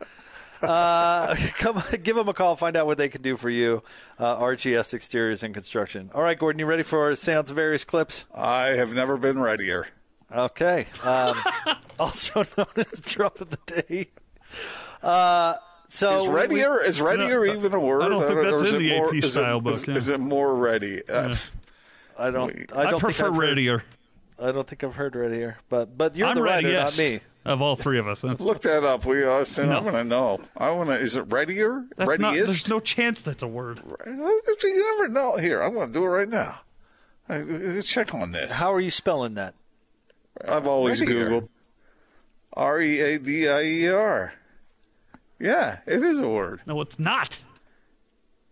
[0.62, 2.56] Uh, come give them a call.
[2.56, 3.84] Find out what they can do for you.
[4.20, 6.10] Uh, RGS Exteriors and Construction.
[6.14, 8.26] All right, Gordon, you ready for sounds of various clips?
[8.34, 9.88] I have never been readier.
[10.34, 10.86] Okay.
[11.04, 11.36] Um,
[12.00, 14.10] also known as drop of the day.
[15.02, 15.56] Uh,
[15.88, 18.04] so Is readier is readier No, even a word?
[18.04, 19.96] I don't think that's in it the more- AP is it- style book, Is, yeah.
[19.96, 21.02] is it more ready?
[21.10, 21.36] Uh,
[22.18, 22.72] I don't.
[22.74, 23.84] I I, don't think prefer I've heard- readier.
[24.42, 27.20] I don't think I've heard readier, but but you're I'm the writer, not me.
[27.46, 28.22] of all three of us.
[28.22, 29.06] That's, Look that up.
[29.06, 29.66] We uh, Austin.
[29.72, 29.92] I'm No.
[29.92, 30.40] going to know.
[30.58, 31.00] I want to.
[31.00, 31.86] Is it readier?
[31.98, 32.34] that's not.
[32.34, 33.82] There's no chance that's a word.
[34.06, 35.38] You never know.
[35.38, 36.60] Here, I'm going to do it right now.
[37.30, 38.54] I, I- check on this.
[38.54, 39.54] How are you spelling that?
[40.48, 41.30] I've always Readier.
[41.30, 41.50] Googled
[42.54, 44.34] R E A D I E R.
[45.40, 46.62] Yeah, it is a word.
[46.66, 47.40] No, it's not.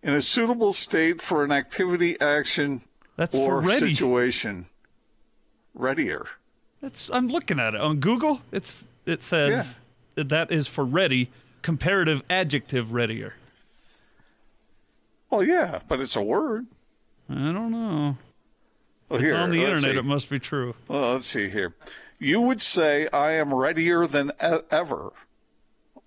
[0.02, 2.80] In a suitable state for an activity, action,
[3.16, 3.94] That's or for ready.
[3.94, 4.66] situation.
[5.80, 6.26] Readier.
[6.80, 7.10] That's.
[7.12, 8.40] I'm looking at it on Google.
[8.52, 8.84] It's.
[9.06, 9.78] It says
[10.14, 11.30] that that is for ready.
[11.62, 13.34] Comparative adjective readier.
[15.30, 16.66] Well, yeah, but it's a word.
[17.28, 18.16] I don't know.
[19.08, 19.82] Well, It's here, on the internet.
[19.92, 19.98] see.
[19.98, 20.74] It must be true.
[20.88, 21.72] Well, let's see here.
[22.18, 25.12] You would say I am readier than e- ever.
[25.96, 26.02] Oh,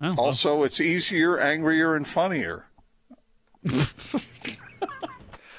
[0.00, 0.14] well.
[0.18, 2.66] Also, it's easier, angrier, and funnier.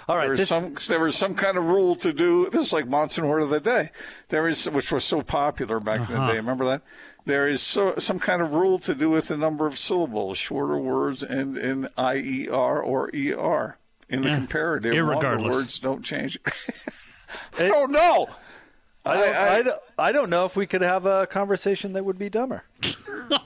[0.07, 2.49] All right, There was this, some there was some kind of rule to do.
[2.49, 3.89] This is like Monson word of the day.
[4.29, 6.25] There is which was so popular back in Uh-huh.
[6.27, 6.37] the day.
[6.37, 6.81] Remember that?
[7.25, 10.37] There is so, some kind of rule to do with the number of syllables.
[10.37, 13.79] Shorter words end in I E R or E R.
[14.07, 14.35] In the Yeah.
[14.35, 15.51] comparative, longer Irregardless.
[15.51, 16.37] words don't change.
[17.59, 18.27] I don't know.
[19.03, 22.19] I, don't, I, don't, I don't know if we could have a conversation that would
[22.19, 22.63] be dumber.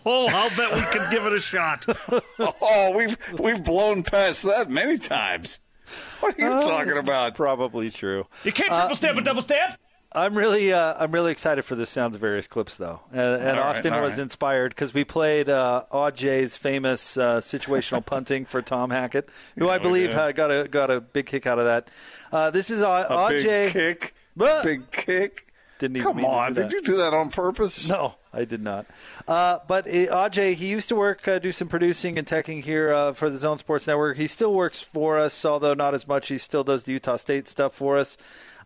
[0.06, 1.86] Oh, I'll bet we could give it a shot.
[2.62, 5.60] Oh, we've we've blown past that many times.
[6.20, 7.36] What are you Uh, talking about?
[7.36, 8.28] Probably true.
[8.44, 9.76] You can't triple stamp a double stamp.
[10.12, 13.02] I'm really, uh, I'm really excited for the sounds of various clips, though.
[13.12, 14.24] And, and Austin all was right.
[14.24, 19.74] inspired because we played uh, J's famous uh, situational punting for Tom Hackett, who I
[19.74, 21.92] Yeah, we believe uh, got a got a big kick out of that.
[22.32, 24.16] Uh, this is uh, A big kick.
[24.64, 25.49] Big kick.
[25.80, 27.88] Didn't even Come on, did you do that on purpose?
[27.90, 28.86] No, I did not.
[29.28, 32.92] Uh, but uh, Ajay, he used to work, uh, do some producing and teching here
[32.92, 34.18] uh, for the Zone Sports Network.
[34.18, 36.28] He still works for us, although not as much.
[36.28, 38.18] He still does the Utah State stuff for us.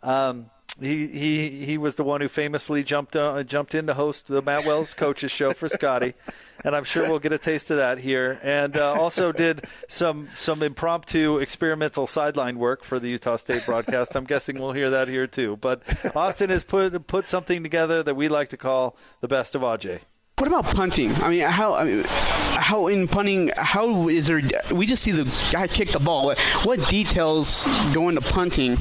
[0.02, 0.50] Um,
[0.82, 4.42] he he he was the one who famously jumped uh, jumped in to host the
[4.42, 6.14] Matt Wells coaches show for Scotty,
[6.64, 8.40] and I'm sure we'll get a taste of that here.
[8.42, 14.16] And uh, also did some some impromptu experimental sideline work for the Utah State broadcast.
[14.16, 15.58] I'm guessing we'll hear that here too.
[15.58, 15.84] But
[16.16, 20.00] Austin has put put something together that we like to call the best of Aj.
[20.40, 21.14] What about punting?
[21.24, 23.52] I mean, how I mean, how in punting?
[23.56, 24.42] How is there?
[24.74, 26.26] We just see the guy kick the ball.
[26.26, 28.78] What, what details go into punting in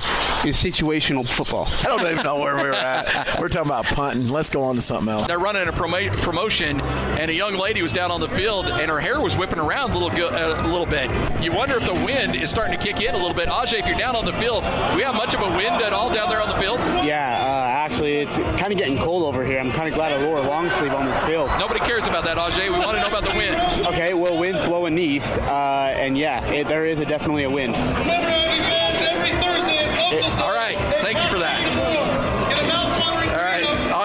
[0.55, 1.69] situational football?
[1.81, 3.39] I don't even know where we're at.
[3.39, 4.29] We're talking about punting.
[4.29, 5.29] Let's go on to something else.
[5.29, 8.91] They're running a promo- promotion, and a young lady was down on the field, and
[8.91, 11.11] her hair was whipping around a little go- uh, a little bit.
[11.43, 13.51] You wonder if the wind is starting to kick in a little bit.
[13.51, 15.93] Ajay, if you're down on the field, do we have much of a wind at
[15.93, 16.79] all down there on the field?
[17.05, 19.59] Yeah, uh, actually, it's kind of getting cold over here.
[19.59, 21.51] I'm kind of glad I wore a long sleeve on this field.
[21.59, 22.71] Nobody cares about that, Ajay.
[22.71, 23.57] We want to know about the wind.
[23.89, 27.75] Okay, well, wind's blowing east, uh, and yeah, it, there is a, definitely a wind.
[27.75, 29.41] All right, thank you
[30.31, 30.39] for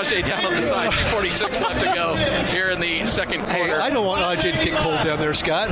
[0.07, 2.15] Ajay down on the side, 246 left to go
[2.45, 3.53] here in the second quarter.
[3.53, 3.81] Hey, quarter.
[3.81, 5.69] I don't want Ajay to get cold down there, Scott.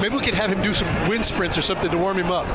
[0.00, 2.46] Maybe we could have him do some wind sprints or something to warm him up.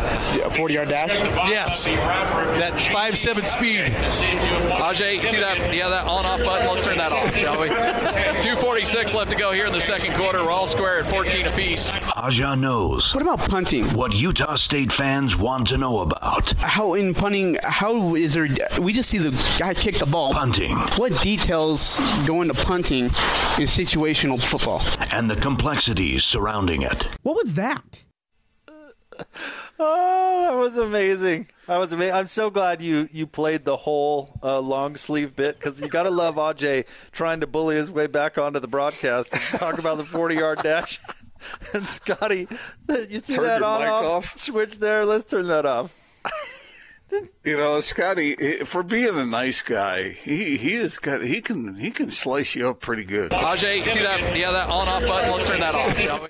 [0.43, 1.19] A 40 yard dash?
[1.49, 3.81] Yes, that five seven speed.
[3.81, 5.73] Ajay, you see that?
[5.73, 6.67] Yeah, that on-off button.
[6.67, 7.67] Let's turn that off, shall we?
[8.41, 10.43] 246 left to go here in the second quarter.
[10.43, 11.91] We're all square at 14 apiece.
[12.21, 13.85] Aja knows What about punting?
[13.93, 17.57] what Utah State fans want to know about How in punting?
[17.63, 18.47] How is there?
[18.81, 20.33] We just see the guy kick the ball.
[20.33, 24.81] punting What details go into punting in situational football?
[25.13, 27.03] and the complexities surrounding it.
[27.23, 28.03] What was that?
[29.81, 31.47] Oh, that was amazing.
[31.67, 32.13] That was amazing.
[32.13, 36.03] I'm so glad you you played the whole uh, long sleeve bit because you got
[36.03, 39.97] to love Aj trying to bully his way back onto the broadcast and talk about
[39.97, 40.99] the 40 yard dash.
[41.73, 42.47] and Scotty,
[43.09, 44.37] you see Turn that your on mic off, off.
[44.37, 45.05] switch there?
[45.05, 45.93] Let's turn that off.
[47.43, 51.89] You know, Scotty, for being a nice guy, he he has got he can he
[51.89, 53.31] can slice you up pretty good.
[53.31, 54.37] Ajay, see that?
[54.37, 55.31] Yeah, that on-off button.
[55.31, 56.29] Let's turn that off, shall we?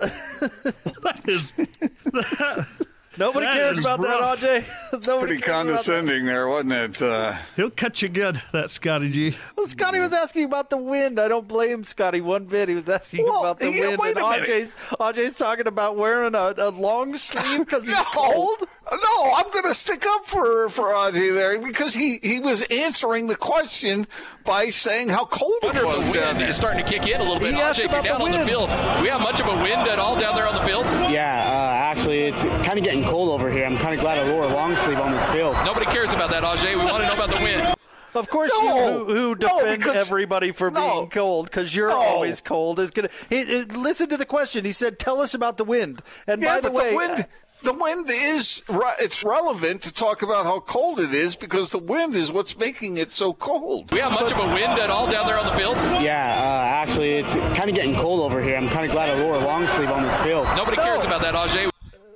[1.02, 1.54] That is.
[3.20, 4.40] Nobody That cares about rough.
[4.40, 4.92] that, AJ.
[5.06, 5.52] Nobody Pretty cares about that.
[5.52, 7.02] condescending there, wasn't it?
[7.02, 9.36] Uh, He'll cut you good, that Scotty G.
[9.56, 11.20] Well, Scotty was asking about the wind.
[11.20, 12.68] I don't blame Scotty one bit.
[12.70, 14.48] He was asking Well, about the yeah, wind, wait and a minute.
[14.48, 18.64] AJ's, AJ's talking about wearing a, a long sleeve because he's no, cold.
[18.90, 23.28] No, I'm going to stick up for for Ozzy there because he he was answering
[23.28, 24.06] the question
[24.44, 26.48] by saying how cold it wonder was if the wind there.
[26.48, 27.54] is starting to kick in a little bit.
[27.54, 28.48] He asked Ajay, if about the down on the wind.
[28.48, 28.68] field,
[29.02, 30.86] we have much of a wind at all down there on the field?
[31.12, 33.66] Yeah, uh, actually, it's kind of getting cold over here.
[33.66, 35.54] I'm kind of glad I wore a long sleeve on this field.
[35.66, 36.70] Nobody cares about that, Ajay.
[36.74, 37.74] We want to know about the wind.
[38.14, 38.62] Of course, No,
[38.98, 40.80] you who, who no, because- everybody for no.
[40.94, 42.00] being cold because you're No.
[42.00, 43.10] always cold is gonna.
[43.28, 44.64] He, he- listen to the question.
[44.64, 47.26] He said, "Tell us about the wind." And yeah, by the but way, the wind,
[47.62, 48.62] the wind is
[48.98, 52.96] it's relevant to talk about how cold it is because the wind is what's making
[52.96, 53.92] it so cold.
[53.92, 55.76] We have much of a wind at all down there on the field?
[56.02, 58.56] Yeah, uh, actually, it's kind of getting cold over here.
[58.56, 60.46] I'm kind of glad I wore a long sleeve on this field.
[60.56, 61.70] Nobody cares about that, Ajay.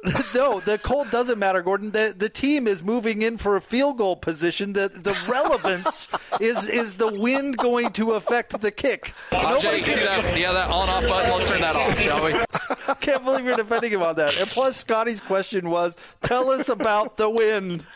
[0.35, 1.91] no, the cold doesn't matter, Gordon.
[1.91, 4.75] The the team is moving in for a field goal position.
[4.75, 6.09] The the relevance
[6.41, 9.15] is is the wind going to affect the kick?
[9.31, 10.39] Ajay, you see that?
[10.39, 11.33] Yeah, that on-off button.
[11.33, 12.33] Let's turn that off, shall we?
[13.01, 14.39] Can't believe you're defending him on that.
[14.39, 17.87] And plus, Scotty's question was, "Tell us about the wind."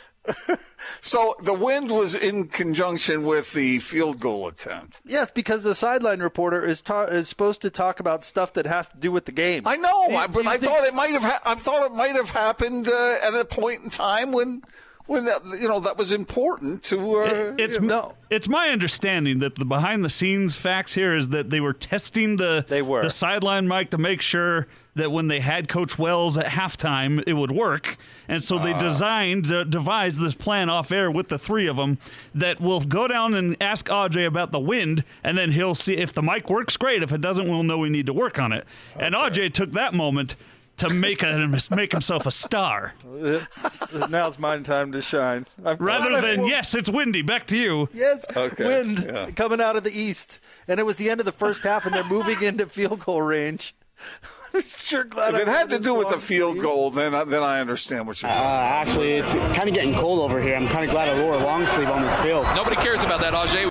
[1.01, 5.01] So the wind was in conjunction with the field goal attempt.
[5.05, 8.89] Yes, because the sideline reporter is ta- is supposed to talk about stuff that has
[8.89, 9.63] to do with the game.
[9.67, 11.23] I know, You- I, but I thought it might have.
[11.23, 14.63] Ha- I thought it might have happened uh, at a point in time when,
[15.09, 17.17] when that you know that was important to.
[17.17, 18.15] Uh, It's you know.
[18.31, 22.37] it's my understanding that the behind the scenes facts here is that they were testing
[22.37, 23.03] the They were.
[23.03, 27.35] the sideline mic to make sure that when they had Coach Wells at halftime, it
[27.35, 27.97] would work,
[28.29, 28.65] and so Ah.
[28.65, 31.99] they designed uh, devised this plan off air with the three of them
[32.35, 36.13] that will go down and ask Aj about the wind, and then he'll see if
[36.13, 36.77] the mic works.
[36.77, 37.03] Great.
[37.03, 38.67] If it doesn't, we'll know we need to work on it.
[39.01, 40.35] And Aj took that moment.
[40.79, 42.95] To make a, make himself a star,
[44.11, 45.47] Now's my time to shine.
[45.65, 46.49] I've rather than it.
[46.49, 47.23] yes, it's windy.
[47.23, 47.89] Back to you.
[47.93, 49.31] Yes, Okay, wind yeah.
[49.33, 50.39] coming out of the east,
[50.69, 53.23] and it was the end of the first half, and they're moving into field goal
[53.23, 53.75] range.
[54.55, 56.63] I'm sure glad If it wore had to do with the field sleeve.
[56.63, 58.47] goal, then I, then I understand what you're Uh, saying.
[58.47, 60.55] actually, it's kind of getting cold over here.
[60.57, 62.47] I'm kind of glad I wore a long sleeve on this field.
[62.55, 63.69] Nobody cares about that, Ajay.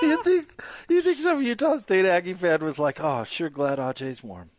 [0.02, 0.48] you think
[0.88, 4.50] you think some Utah State Aggie fan was like, "Oh, sure, glad AJ's warm."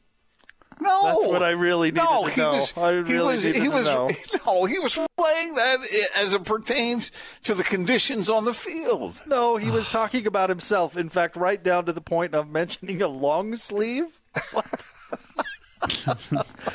[0.82, 2.52] No, That's what I really needed no, to he know.
[2.54, 4.10] Was, I he really was, needed he to was, know.
[4.46, 5.80] No, he was playing that
[6.18, 7.12] as it pertains
[7.44, 9.22] to the conditions on the field.
[9.26, 10.98] No, he was talking about himself.
[10.98, 14.20] In fact, right down to the point of mentioning a long sleeve.
[14.52, 14.84] What?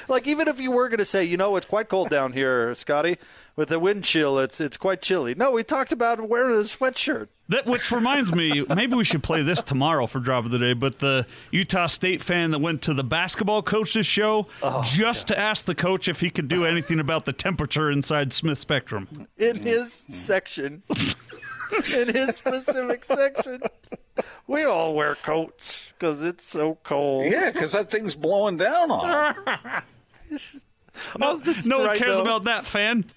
[0.08, 2.74] like even if you were going to say, you know, it's quite cold down here,
[2.74, 3.18] Scotty,
[3.54, 5.34] with the wind chill, it's it's quite chilly.
[5.34, 7.28] No, we talked about wearing a sweatshirt.
[7.48, 10.72] That which reminds me, maybe we should play this tomorrow for drop of the day.
[10.72, 15.38] But the Utah State fan that went to the basketball coach's show oh, just to
[15.38, 19.26] ask the coach if he could do anything about the temperature inside Smith Spectrum.
[19.36, 20.82] in his section,
[21.94, 23.60] in his specific section.
[24.46, 27.26] We all wear coats because it's so cold.
[27.26, 29.34] Yeah, because that thing's blowing down on.
[31.14, 31.22] him.
[31.22, 32.22] Austin's no one right, cares though.
[32.22, 33.04] about that fan.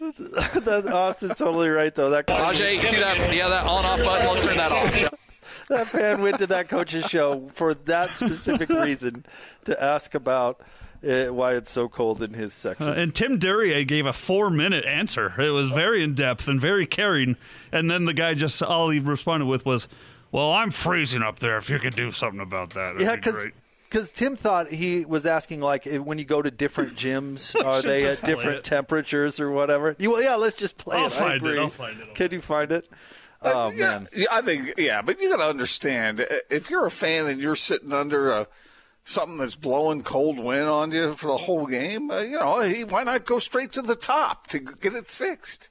[0.68, 2.10] That, Austin's totally right, though.
[2.10, 3.34] That Ajay, you see that?
[3.34, 4.28] Yeah, that on-off button.
[4.28, 5.14] Let's turn that off.
[5.70, 9.26] that fan went to that coach's show for that specific reason
[9.66, 10.62] to ask about
[11.08, 12.90] uh, why it's so cold in his section.
[12.90, 15.40] Uh, and Tim Duryea gave a four-minute answer.
[15.40, 17.38] It was very in depth and very caring.
[17.72, 19.88] And then the guy just all he responded with was,
[20.32, 21.58] "Well, I'm freezing up there.
[21.58, 23.54] If you could do something about that, that'd yeah, be because great."
[23.90, 27.82] Because Tim thought he was asking like if- when you go to different gyms, are
[27.82, 28.64] they at different it.
[28.64, 29.96] temperatures or whatever?
[30.00, 31.14] You, well, yeah, let's just play I'll it.
[31.14, 31.38] I find it.
[31.38, 31.60] agree.
[31.60, 32.16] I'll find it.
[32.16, 32.88] Can you find it?
[33.42, 36.88] Oh yeah, man, yeah, I think yeah, but you got to understand uh, if you're
[36.88, 38.48] a fan and you're sitting under a
[39.06, 42.84] something that's blowing cold wind on you for the whole game, uh, you know, he,
[42.84, 45.70] why not go straight to the top to get it fixed?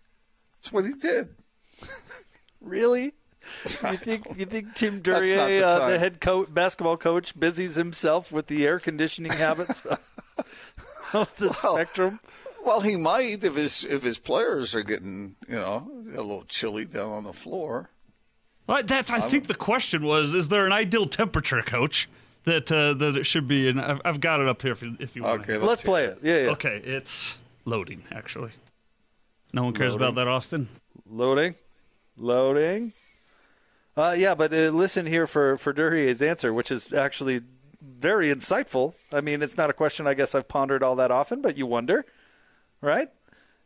[0.55, 1.31] That's what he did.
[2.61, 3.13] really?
[3.65, 7.75] You think you think Tim That's Duryea, the uh, the head coach, basketball coach, busies
[7.77, 9.87] himself with the air conditioning habits
[11.13, 12.21] of the spectrum?
[12.65, 16.85] Well, he might if his if his players are getting you know a little chilly
[16.85, 17.91] down on the floor.
[18.67, 19.11] Well, that's.
[19.11, 22.09] I think the question was: Is there an ideal temperature, Coach,
[22.45, 23.69] that uh, that it should be?
[23.69, 25.43] And I've, I've got it up here if you, if you want.
[25.43, 26.19] Okay, Let's play it.
[26.23, 26.51] Yeah, yeah.
[26.51, 28.03] Okay, it's loading.
[28.11, 28.51] Actually,
[29.53, 30.69] no one cares about that, Austin.
[31.09, 31.55] Loading,
[32.17, 32.93] loading.
[33.97, 37.41] Uh, yeah, but uh, listen here for for Duryea's answer, which is actually
[37.83, 38.95] very insightful.
[39.13, 41.67] I mean, it's not a question I guess I've pondered all that often, but you
[41.67, 42.05] wonder,
[42.81, 43.09] right?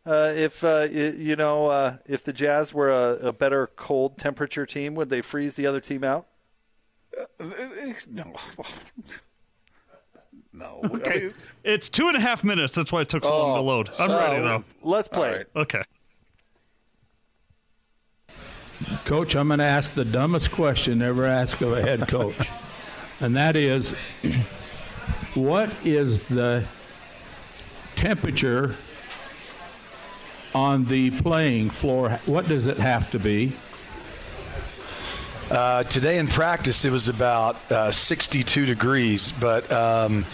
[0.07, 4.67] Uh, if uh, you know uh, if the Jazz were a, a better cold temperature
[4.67, 6.27] team, would they freeze the other team out?
[8.09, 8.33] No,
[10.53, 10.81] No.
[10.85, 11.11] Okay.
[11.11, 12.75] I mean, it's two and a half minutes.
[12.75, 13.89] That's why it took so long to Oh, load.
[13.89, 14.65] I'm so- ready though.
[14.83, 15.29] Let's play.
[15.31, 15.47] All right.
[15.57, 15.83] Okay.
[19.05, 22.49] Coach, I'm going to ask the dumbest question ever asked of a head coach,
[23.21, 23.93] and that is,
[25.35, 26.65] what is the
[27.97, 28.77] temperature
[30.55, 32.19] on the playing floor?
[32.25, 33.53] What does it have to be?
[35.51, 40.25] Uh, today in practice, it was about uh, 62 degrees, but um,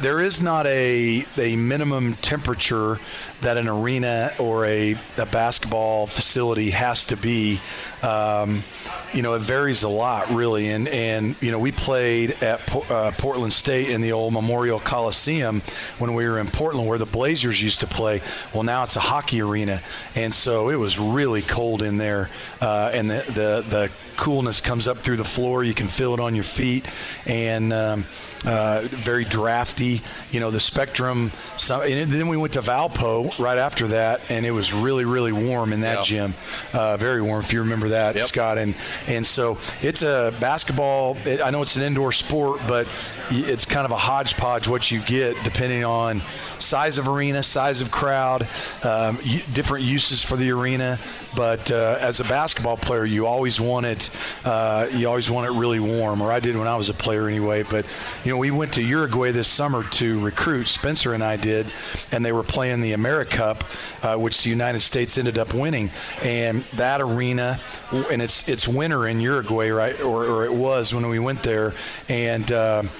[0.00, 3.00] there is not a, a minimum temperature
[3.42, 7.60] that an arena or a, a basketball facility has to be.
[8.02, 8.64] Um,
[9.12, 10.68] you know, it varies a lot, really.
[10.68, 14.78] And, and you know, we played at Po- uh, Portland State in the old Memorial
[14.78, 15.62] Coliseum
[15.98, 18.22] when we were in Portland, where the Blazers used to play.
[18.54, 19.82] Well, now it's a hockey arena.
[20.14, 22.30] And so it was really cold in there.
[22.60, 25.64] Uh, and the, the, the coolness comes up through the floor.
[25.64, 26.86] You can feel it on your feet.
[27.26, 28.04] And, um,
[28.46, 30.00] uh, very drafty.
[30.30, 31.32] You know, the spectrum.
[31.56, 35.32] Some, and then we went to Valpo right after that, and it was really, really
[35.32, 36.02] warm in that Yeah.
[36.02, 36.34] gym.
[36.72, 38.24] Uh, very warm, if you remember that, Yep.
[38.24, 38.58] Scott.
[38.58, 38.74] And
[39.06, 41.16] and so it's a basketball.
[41.24, 42.86] It, I know it's an indoor sport, but
[43.30, 46.22] it's kind of a hodgepodge what you get depending on
[46.58, 48.46] size of arena, size of crowd,
[48.84, 49.18] um,
[49.52, 50.98] different uses for the arena.
[51.36, 54.10] But uh, as a basketball player, you always want it.
[54.44, 57.28] Uh, you always want it really warm, or I did when I was a player
[57.28, 57.62] anyway.
[57.62, 57.86] But
[58.24, 60.66] you know, we went to Uruguay this summer to recruit.
[60.66, 61.72] Spencer and I did,
[62.10, 63.62] and they were playing the AmeriCup,
[64.02, 65.90] uh, which the United States ended up winning.
[66.22, 67.60] And that arena,
[67.92, 70.00] and it's it's winter in Uruguay, right?
[70.00, 71.74] Or, or it was when we went there,
[72.08, 72.50] and.
[72.50, 72.90] Um,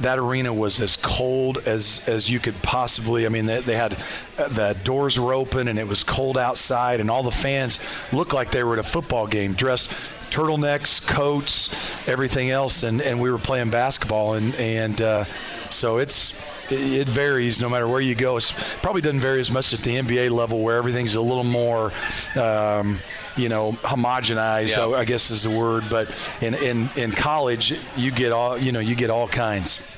[0.00, 3.26] that arena was as cold as as you could possibly.
[3.26, 3.96] I mean, they, they had
[4.38, 8.32] uh, the doors were open and it was cold outside, and all the fans looked
[8.32, 9.92] like they were at a football game, dressed
[10.30, 15.24] turtlenecks, coats, everything else, and and we were playing basketball, and and uh,
[15.70, 16.40] so it's.
[16.70, 18.36] It it varies no matter where you go.
[18.36, 21.92] It probably doesn't vary as much at the NBA level, where everything's a little more,
[22.40, 22.98] um,
[23.36, 24.76] you know, homogenized.
[24.76, 24.86] Yeah.
[24.86, 25.84] I, I guess is the word.
[25.90, 29.88] But in, in in college, you get all you know, you get all kinds.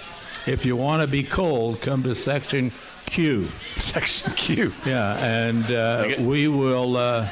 [0.46, 2.70] If you want to be cold, come to section
[3.06, 3.48] Q.
[3.76, 4.72] Section Q.
[4.84, 7.28] Yeah, and uh, we will uh,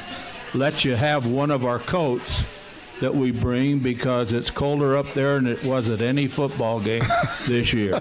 [0.53, 2.43] let you have one of our coats
[3.01, 7.03] that we bring because it's colder up there than it was at any football game
[7.47, 7.99] this year.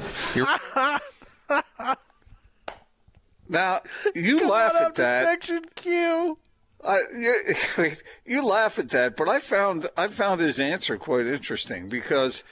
[3.49, 3.81] Now
[4.15, 5.25] you Come laugh at that.
[5.25, 6.39] Section Q.
[6.87, 7.93] I, you,
[8.27, 12.43] you laugh at that, but I found I found his answer quite interesting because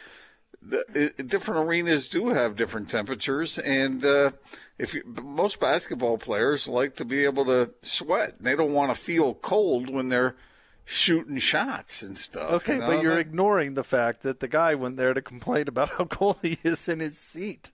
[0.63, 4.31] the, different arenas do have different temperatures, and uh,
[4.79, 9.01] if you, most basketball players like to be able to sweat, they don't want to
[9.01, 10.37] feel cold when they're
[10.85, 12.51] shooting shots and stuff.
[12.53, 12.87] Okay, you know?
[12.87, 16.05] but you're That- ignoring the fact that the guy went there to complain about how
[16.05, 17.73] cold he is in his seat.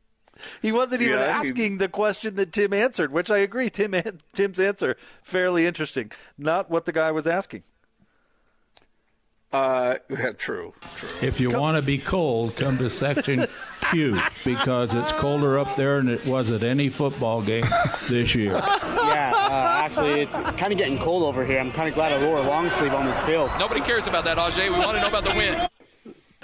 [0.63, 3.71] He wasn't even Yeah, he- asking the question that Tim answered, which I agree.
[3.71, 3.95] Tim
[4.33, 7.63] Tim's answer fairly interesting, not what the guy was asking.
[9.51, 11.09] Uh, yeah, true, true.
[11.23, 13.47] If you want to be cold, come to section
[13.91, 14.13] Q
[14.45, 17.65] because it's colder up there than it was at any football game
[18.11, 18.51] this year.
[18.53, 21.61] yeah, uh, actually, it's kind of getting cold over here.
[21.61, 23.51] I'm kind of glad I wore a long sleeve on this field.
[23.59, 24.65] Nobody cares about that, Ajay.
[24.71, 25.67] We want to know about the win.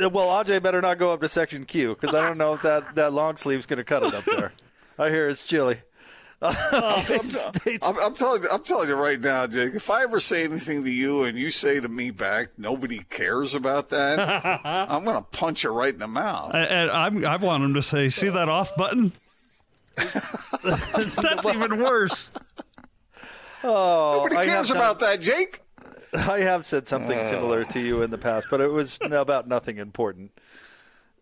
[0.00, 2.62] Uh, Well, Aj better not go up to section Q because I don't know if
[2.62, 4.52] that, that long sleeve's going to cut it up there.
[4.98, 5.78] I hear it's chilly.
[6.42, 9.74] I'm, I'm telling you, I'm telling you right now, Jake.
[9.74, 13.54] If I ever say anything to you and you say to me back, nobody cares
[13.54, 14.18] about that,
[14.64, 16.50] I'm going to punch you right in the mouth.
[16.54, 19.12] And, and I'm, I want him to say, "See that off button?"
[19.96, 22.30] That's even worse.
[23.62, 25.61] Oh, Nobody cares about that, Jake.
[26.14, 29.79] I have said something similar to you in the past, but it was about nothing
[29.79, 30.33] important.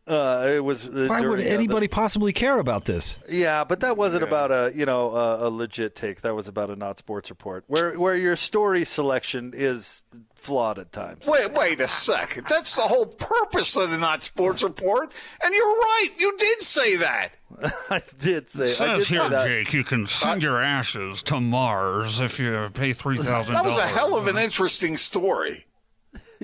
[0.07, 0.89] Uh, it was.
[0.89, 3.19] Uh, Why would during, uh, the- anybody possibly care about this?
[3.29, 6.23] Yeah, but that wasn't about a you know a, a legit take.
[6.23, 10.03] That was about a not sports report, where where your story selection is
[10.35, 11.27] flawed at times.
[11.29, 12.47] Wait, wait a second.
[12.49, 15.13] That's the whole purpose of the Not Sports Report.
[15.41, 16.09] And you're right.
[16.19, 17.29] You did say that.
[17.91, 18.73] I did say.
[18.73, 19.47] It I did says say here, that.
[19.47, 23.55] Jake, you can send your ashes to Mars if you pay three thousand.
[23.55, 25.67] That was a hell of an interesting story.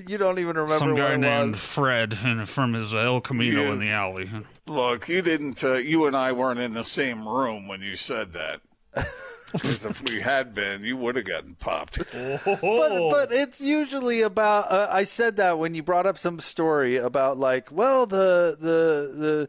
[0.06, 1.60] You don't even remember Some guy named was.
[1.60, 3.72] Fred and from his El Camino Yeah.
[3.72, 4.30] in the alley.
[4.66, 5.62] Look, you didn't.
[5.64, 8.60] Uh, you and I weren't in the same room when you said that.
[9.52, 11.98] Because if we had been, you would have gotten popped.
[12.44, 12.60] But
[13.10, 14.70] but it's usually about.
[14.70, 19.18] Uh, I said that when you brought up some story about like, well, the the
[19.18, 19.48] the.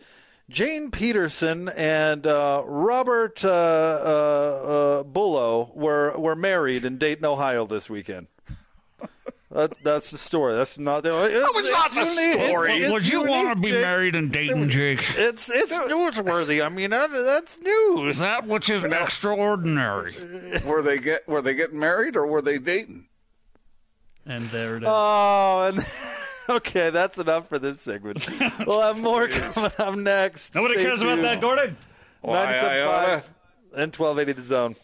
[0.50, 7.68] Jane Peterson and uh, Robert uh, uh, uh, Bullo were were married in Dayton, Ohio
[7.68, 8.26] this weekend.
[9.52, 10.54] That, that's the story.
[10.54, 11.24] That's not the.
[11.26, 12.48] It's, it's not the unique.
[12.48, 12.72] story.
[12.74, 13.82] It's- Would you want to be Jake.
[13.82, 15.04] married and dating, Jake?
[15.18, 16.64] It's it's newsworthy.
[16.64, 18.20] I mean, that, that's news.
[18.20, 20.16] That which is extraordinary.
[20.66, 23.08] Were they get were they getting married or were they dating?
[24.26, 24.90] And there it is.
[24.92, 25.84] Oh, and
[26.58, 28.28] okay, that's enough for this segment.
[28.68, 30.54] We'll have more coming up next.
[30.54, 31.76] Nobody Stay cares about that, Gordon.
[32.22, 33.24] Why, I 97.5 oughta-
[33.82, 34.76] and 1280 the zone.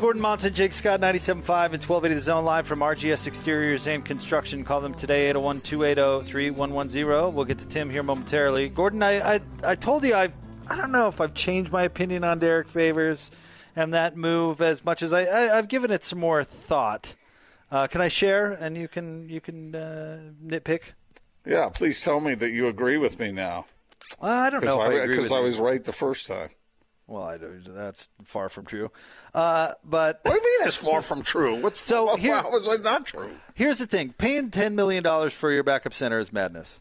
[0.00, 4.62] Gordon Monson, Jake Scott, 97.5 and 1280 The Zone, live from RGS Exteriors and Construction.
[4.62, 7.34] Call them today, 801 280 3110.
[7.34, 8.68] We'll get to Tim here momentarily.
[8.68, 10.32] Gordon, I, I, I told you I
[10.70, 13.32] I don't know if I've changed my opinion on Derrick Favors
[13.74, 17.16] and that move as much as I, I, I've given it some more thought.
[17.70, 20.92] Uh, can I share and you can you can uh, nitpick?
[21.44, 23.66] Yeah, please tell me that you agree with me now.
[24.22, 26.50] I don't know if I because I was right the first time.
[27.08, 28.92] Well, I don't, that's far from true.
[29.34, 31.56] Uh, but What do you mean it's far from true?
[31.62, 33.30] What's So what, here's- how is that not true?
[33.54, 36.80] Here's the thing: paying ten million dollars for your backup center is madness.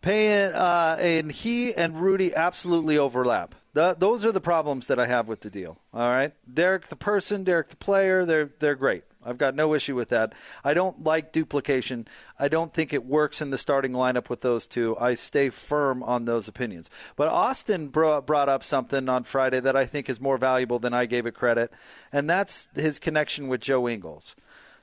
[0.00, 3.54] Paying uh, and he and Rudy absolutely overlap.
[3.72, 5.78] The, those are the problems that I have with the deal.
[5.92, 9.02] All right, Derrick the person, Derrick the player, they're they're great.
[9.24, 10.32] I've got no issue with that.
[10.62, 12.06] I don't like duplication.
[12.38, 14.96] I don't think it works in the starting lineup with those two.
[14.98, 16.90] I stay firm on those opinions.
[17.16, 20.94] But Austin bro- brought up something on Friday that I think is more valuable than
[20.94, 21.72] I gave it credit,
[22.12, 24.36] and that's his connection with Joe Ingles.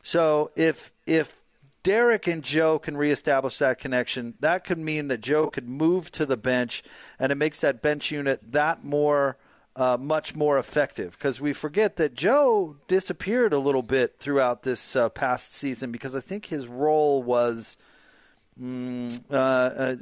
[0.03, 1.41] So if if
[1.83, 6.25] Derrick and Joe can reestablish that connection, that could mean that Joe could move to
[6.25, 6.83] the bench,
[7.19, 9.37] and it makes that bench unit that more.
[9.73, 14.97] Uh, much more effective because we forget that Joe disappeared a little bit throughout this
[14.97, 17.77] uh, past season because I think his role was
[18.61, 19.95] mm, uh, uh,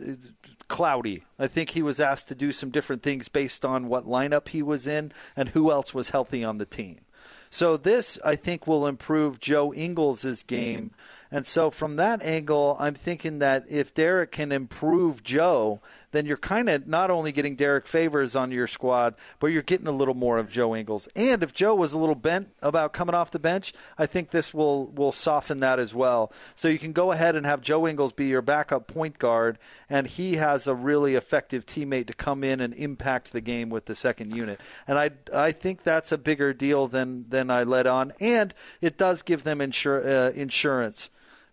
[0.68, 1.24] cloudy.
[1.38, 4.64] I think he was asked to do some different things based on what lineup he
[4.64, 7.02] was in and who else was healthy on the team.
[7.50, 10.92] So this, I think, will improve Joe Ingles' game.
[11.32, 16.38] And so from that angle, I'm thinking that if Derrick can improve Joe, then you're
[16.38, 20.14] kind of not only getting Derrick Favors on your squad, but you're getting a little
[20.14, 21.08] more of Joe Ingles.
[21.16, 24.54] And if Joe was a little bent about coming off the bench, I think this
[24.54, 26.32] will will soften that as well.
[26.56, 29.58] So you can go ahead and have Joe Ingles be your backup point guard,
[29.90, 33.86] and he has a really effective teammate to come in and impact the game with
[33.86, 34.60] the second unit.
[34.88, 38.98] And I I think that's a bigger deal than than I let on, and it
[38.98, 41.10] does give them insur- uh, insurance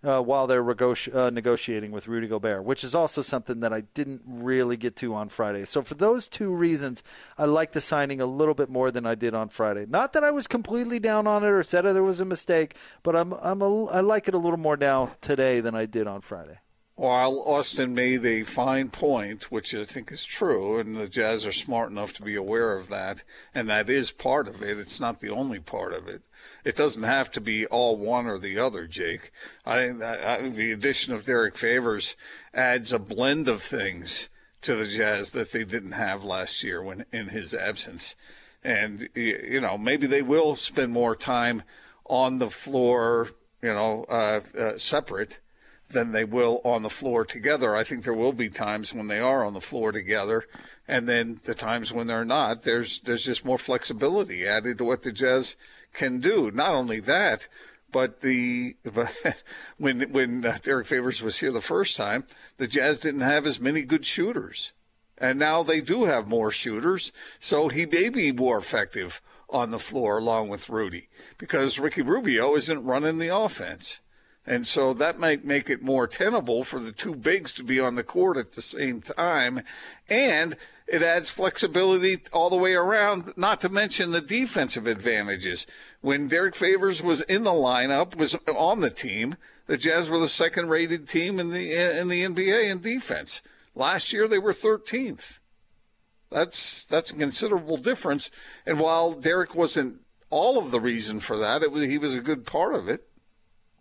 [0.07, 3.81] uh, while they're regoti- uh, negotiating with Rudy Gobert, which is also something that I
[3.95, 5.65] didn't really get to on Friday.
[5.65, 7.03] So for those two reasons,
[7.37, 9.85] I like the signing a little bit more than I did on Friday.
[9.89, 13.17] Not that I was completely down on it or said there was a mistake, but
[13.17, 16.21] I'm I'm a, I like it a little more now today than I did on
[16.21, 16.59] Friday.
[16.95, 21.53] While Austin made a fine point, which I think is true, and the Jazz are
[21.53, 23.23] smart enough to be aware of that,
[23.55, 24.79] and that is part of it.
[24.79, 26.23] It's not the only part of it.
[26.67, 29.31] It doesn't have to be all one or the other, Jake.
[29.65, 32.17] I, I the addition of Derrick Favors
[32.53, 34.29] adds a blend of things
[34.63, 38.17] to the Jazz that they didn't have last year when in his absence.
[38.65, 41.63] And you know, maybe they will spend more time
[42.07, 43.29] on the floor,
[43.63, 45.39] you know, uh, uh, separate
[45.91, 47.77] than they will on the floor together.
[47.77, 50.49] I think there will be times when they are on the floor together,
[50.89, 52.65] and then the times when they're not.
[52.65, 55.55] There's there's just more flexibility added to what the Jazz
[55.97, 56.51] can do.
[56.51, 57.49] Not only that,
[57.91, 59.13] but the but
[59.79, 62.25] when when uh, Derrick Favors was here the first time,
[62.59, 64.73] the Jazz didn't have as many good shooters,
[65.19, 67.11] and now they do have more shooters.
[67.41, 72.55] So he may be more effective on the floor along with Rudy because Ricky Rubio
[72.57, 74.01] isn't running the offense.
[74.49, 77.97] And so that might make it more tenable for the two bigs to be on
[77.97, 79.63] the court at the same time.
[80.09, 80.57] And
[80.87, 85.67] it adds flexibility all the way around, not to mention the defensive advantages.
[86.01, 90.29] When Derrick Favors was in the lineup, was on the team, the Jazz were the
[90.29, 93.43] second rated team in the, in the NBA in defense.
[93.75, 95.39] Last year they were 13th.
[96.31, 98.31] That's, that's a considerable difference.
[98.65, 102.21] And while Derrick wasn't all of the reason for that, it was, he was a
[102.21, 103.09] good part of it.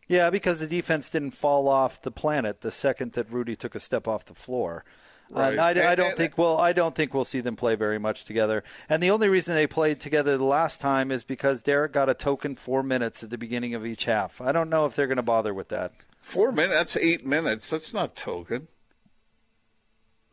[0.07, 3.79] Yeah, because the defense didn't fall off the planet the second that Rudy took a
[3.79, 4.85] step off the floor.
[5.29, 5.57] And Right.
[5.59, 7.97] I, I And- don't and- think well, I don't think we'll see them play very
[7.99, 8.63] much together.
[8.89, 12.13] And the only reason they played together the last time is because Derrick got a
[12.13, 14.39] token four minutes at the beginning of each half.
[14.39, 15.93] I don't know if they're going to bother with that.
[16.21, 17.69] Four minutes, that's eight minutes.
[17.69, 18.67] That's not token.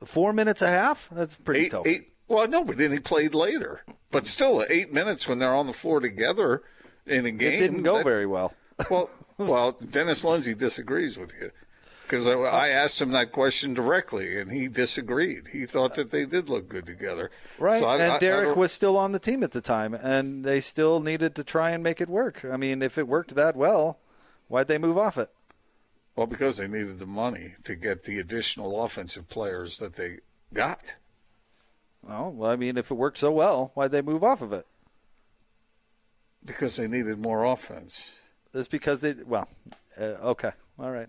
[0.04, 1.08] Four minutes a half?
[1.12, 1.92] That's pretty Eight, token.
[1.92, 3.82] eight, Well, no, but then he played later.
[4.10, 6.62] But still, eight minutes when they're on the floor together
[7.06, 7.52] in a game.
[7.54, 8.52] It didn't go that- very well.
[8.90, 11.50] Well, well, Dennis Lindsay disagrees with you
[12.12, 15.48] because I, I asked him that question directly, and he disagreed.
[15.50, 17.30] He thought that they did look good together.
[17.58, 20.44] Right, So I- and I- Derrick was still on the team at the time, and
[20.44, 22.44] they still needed to try and make it work.
[22.44, 23.98] I mean, if it worked that well,
[24.48, 25.30] why'd they move off it?
[26.14, 30.18] Well, because they needed the money to get the additional offensive players that they
[30.52, 30.96] got.
[32.02, 34.66] Well, I mean, if it worked so well, why'd they move off of it?
[36.44, 37.98] Because they needed more offense.
[38.52, 39.48] It's because they well,
[39.98, 41.08] uh, okay, all right.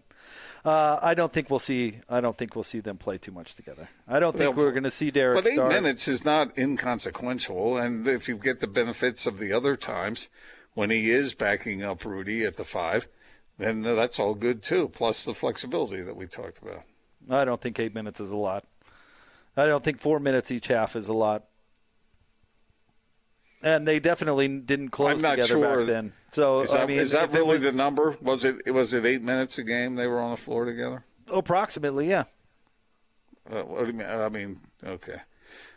[0.65, 1.97] Uh, I don't think we'll see.
[2.09, 3.89] I don't think we'll see them play too much together.
[4.07, 5.43] I don't think Well, we're going to see Derrick.
[5.43, 5.71] But eight start.
[5.71, 10.29] minutes is not inconsequential, and if you get the benefits of the other times
[10.73, 13.07] when he is backing up Rudy at the five,
[13.57, 14.87] then that's all good too.
[14.89, 16.83] Plus the flexibility that we talked about.
[17.29, 18.65] I don't think eight minutes is a lot.
[19.55, 21.43] I don't think four minutes each half is a lot.
[23.61, 25.77] And they definitely didn't close together sure.
[25.77, 26.13] back then.
[26.33, 28.17] So is that, I mean, is that really was- the number?
[28.21, 31.03] Was it was it eight minutes a game they were on the floor together?
[31.31, 32.09] approximately?
[32.09, 32.25] Yeah.
[33.49, 34.07] Uh, what do you mean?
[34.07, 35.17] I mean, okay.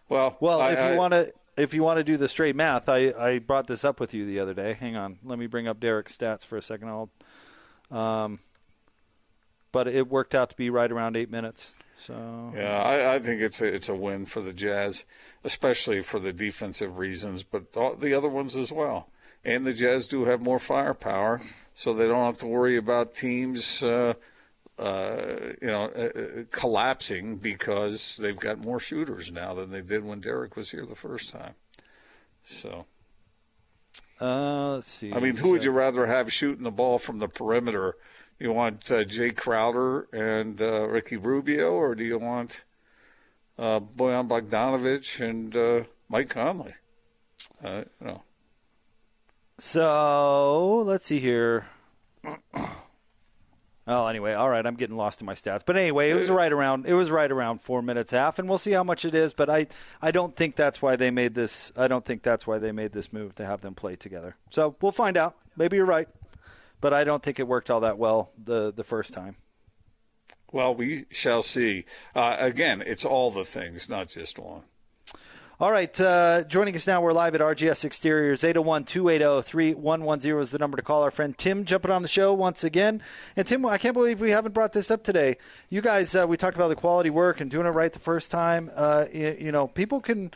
[0.08, 2.88] Well, Well, I- if you want to, if you want to do the straight math,
[2.88, 4.72] I, I brought this up with you the other day.
[4.74, 6.88] Hang on, let me bring up Derrick's stats for a second.
[6.88, 7.10] I'll,
[7.96, 8.40] um,
[9.72, 11.74] but it worked out to be right around eight minutes.
[11.96, 15.04] So Yeah, I, I think it's a it's a win for the Jazz,
[15.44, 19.08] especially for the defensive reasons, but all the other ones as well.
[19.46, 21.40] And the Jazz do have more firepower,
[21.72, 24.14] so they don't have to worry about teams, uh,
[24.76, 25.24] uh,
[25.62, 30.18] you know, uh, uh, collapsing because they've got more shooters now than they did when
[30.18, 31.54] Derrick was here the first time.
[32.42, 32.86] So,
[34.20, 35.12] uh, let's see.
[35.12, 37.94] I mean, who would you rather have shooting the ball from the perimeter?
[38.40, 42.62] You want uh, Jae Crowder and uh, Ricky Rubio, or do you want
[43.60, 46.74] uh, Bojan Bogdanovic and uh, Mike Conley?
[47.64, 48.22] Uh, you know,
[49.58, 51.66] So let's see here.
[53.88, 54.66] Oh, anyway, all right.
[54.66, 56.86] I'm getting lost in my stats, but anyway, it was right around.
[56.86, 59.32] It was right around four minutes half, and we'll see how much it is.
[59.32, 59.68] But I,
[60.02, 61.70] I don't think that's why they made this.
[61.76, 64.34] I don't think that's why they made this move to have them play together.
[64.50, 65.36] So we'll find out.
[65.56, 66.08] Maybe you're right,
[66.80, 69.36] but I don't think it worked all that well the the first time.
[70.50, 71.84] well, we shall see.
[72.12, 74.62] Uh, again, it's all the things, not just one.
[75.58, 78.44] All right, uh, joining us now, we're live at RGS Exteriors.
[78.44, 81.02] 801 280 3110 is the number to call.
[81.02, 83.00] Our friend Tim jumping on the show once again.
[83.36, 85.36] And Tim, I can't believe we haven't brought this up today.
[85.70, 88.30] You guys, uh, we talked about the quality work and doing it right the first
[88.30, 88.70] time.
[88.76, 90.30] Uh, you, you know, people can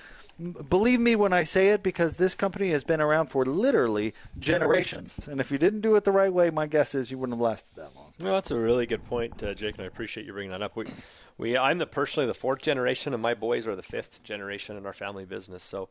[0.70, 5.28] believe me when I say it because this company has been around for literally generations.
[5.28, 7.42] And if you didn't do it the right way, my guess is you wouldn't have
[7.42, 7.99] lasted that long.
[8.22, 10.76] No, that's a really good point, uh, Jake, and I appreciate you bringing that up.
[10.76, 10.84] We,
[11.38, 14.84] we, I'm the personally the fourth generation, and my boys are the fifth generation in
[14.84, 15.62] our family business.
[15.62, 15.88] So,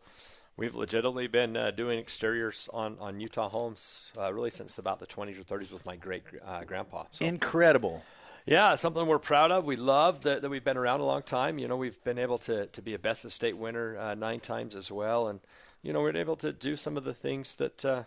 [0.56, 5.08] we've legitimately been uh, doing exteriors on on Utah homes uh, really since about the
[5.08, 7.06] 20s or 30s with my great uh, grandpa.
[7.12, 8.04] So, Incredible.
[8.46, 9.66] yeah, something we're proud of.
[9.66, 11.58] We love that, that we've been around a long time.
[11.58, 14.40] You know, we've been able to, to be a best of state winner uh, nine
[14.40, 15.30] times as well.
[15.30, 15.40] And,
[15.82, 18.04] you know, we're able to do some of the things that uh,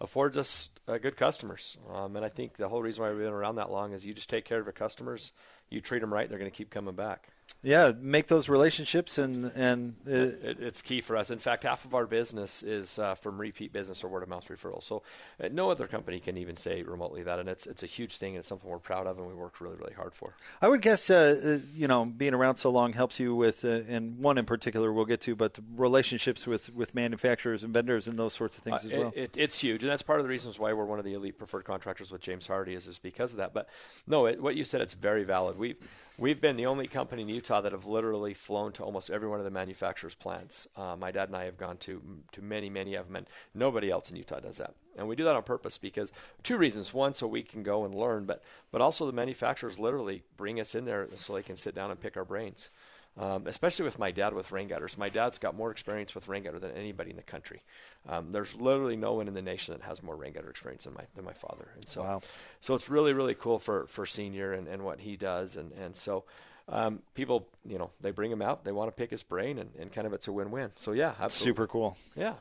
[0.00, 1.76] affords us uh, good customers.
[1.92, 4.14] Um, and I think the whole reason why we've been around that long is you
[4.14, 5.32] just take care of your customers,
[5.70, 7.28] you treat them right, they're going to keep coming back.
[7.64, 11.30] Yeah, make those relationships and and uh, It, it's key for us.
[11.30, 14.48] In fact, half of our business is uh, from repeat business or word of mouth
[14.48, 14.82] referrals.
[14.82, 15.04] So
[15.40, 18.30] uh, no other company can even say remotely that, and it's it's a huge thing
[18.30, 20.34] and it's something we're proud of and we work really really hard for.
[20.60, 23.82] I would guess, uh, uh, you know, being around so long helps you with, uh,
[23.88, 28.18] and one in particular we'll get to, but relationships with, with manufacturers and vendors and
[28.18, 29.12] those sorts of things as well.
[29.14, 31.14] It, it, it's huge, and that's part of the reasons why we're one of the
[31.14, 33.54] elite preferred contractors with James Hardie is is because of that.
[33.54, 33.68] But
[34.08, 35.56] no, it, what you said, it's very valid.
[35.58, 35.76] We've
[36.18, 39.38] we've been the only company in Utah that have literally flown to almost every one
[39.38, 40.68] of the manufacturers' plants.
[40.76, 42.02] Uh, my dad and I have gone to
[42.32, 44.74] to many many of them, and nobody else in Utah does that.
[44.96, 47.94] And we do that on purpose because two reasons: one, so we can go and
[47.94, 51.74] learn, but but also the manufacturers literally bring us in there so they can sit
[51.74, 52.70] down and pick our brains.
[53.18, 54.96] Um, especially with my dad with rain gutters.
[54.96, 57.62] My dad's got more experience with rain gutter than anybody in the country.
[58.08, 60.94] Um, there's literally no one in the nation that has more rain gutter experience than
[60.94, 61.68] my than my father.
[61.74, 62.20] And so, Wow.
[62.60, 65.56] so it's really really cool for for senior and, and what he does.
[65.56, 66.24] And and so.
[66.68, 68.62] Um, people, you know, they bring him out.
[68.64, 70.70] They want to pick his brain, and, and kind of it's a win-win.
[70.76, 71.50] So yeah, absolutely.
[71.50, 71.96] Super cool.
[72.14, 72.34] Yeah.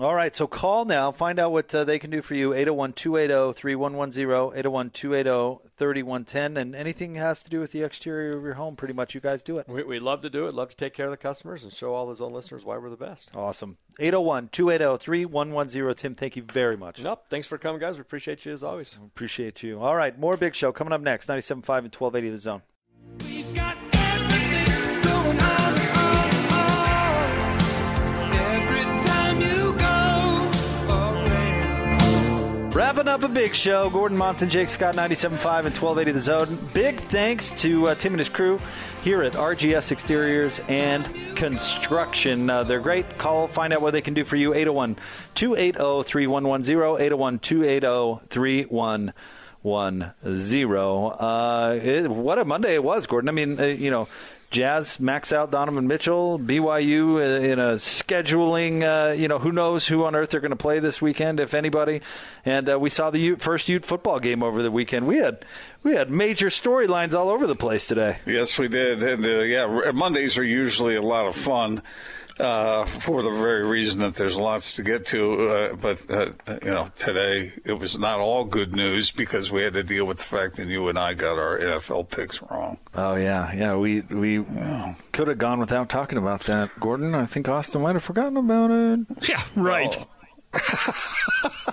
[0.00, 1.10] All right, so call now.
[1.10, 2.54] Find out what uh, they can do for you.
[2.54, 6.56] 801 280 3110, 801 280 3110.
[6.56, 9.42] And anything has to do with the exterior of your home, pretty much you guys
[9.42, 9.68] do it.
[9.68, 10.54] We, we love to do it.
[10.54, 12.90] Love to take care of the customers and show all those own listeners why we're
[12.90, 13.34] the best.
[13.34, 13.76] Awesome.
[13.98, 15.94] 801 280 3110.
[15.96, 17.02] Tim, thank you very much.
[17.02, 17.24] Nope.
[17.28, 17.96] Thanks for coming, guys.
[17.96, 18.96] We appreciate you as always.
[19.04, 19.80] Appreciate you.
[19.80, 22.62] All right, more Big Show coming up next 97.5 and 1280 The Zone.
[32.78, 33.90] Wrapping up a big show.
[33.90, 36.56] Gordon Monson, Jake Scott, 97.5 and 1280 The Zone.
[36.72, 38.60] Big thanks to uh, Tim and his crew
[39.02, 41.04] here at RGS Exteriors and
[41.34, 42.48] Construction.
[42.48, 43.18] Uh, they're great.
[43.18, 44.54] Call, find out what they can do for you.
[44.54, 44.96] 801
[45.34, 47.04] 280 3110.
[47.04, 50.14] 801 280 3110.
[51.18, 53.28] Uh, What a Monday it was, Gordon.
[53.28, 54.06] I mean, uh, you know,
[54.50, 59.88] Jazz max out Donovan Mitchell, BYU uh, in a scheduling, uh, you know, who knows
[59.88, 62.00] who on earth they're going to play this weekend, if anybody.
[62.46, 65.06] And uh, we saw the Ute, first Ute football game over the weekend.
[65.06, 65.44] We had
[65.82, 68.18] we had major storylines all over the place today.
[68.24, 69.02] Yes, we did.
[69.02, 71.82] And uh, yeah, Mondays are usually a lot of fun.
[72.38, 76.26] Uh, for the very reason that there's lots to get to, uh, but uh,
[76.62, 80.18] you know, today it was not all good news because we had to deal with
[80.18, 82.78] the fact that you and I got our NFL picks wrong.
[82.94, 83.74] Oh yeah, yeah.
[83.76, 84.44] We we
[85.12, 87.14] could have gone without talking about that, Gordon.
[87.14, 89.28] I think Austin might have forgotten about it.
[89.28, 90.06] Yeah, right.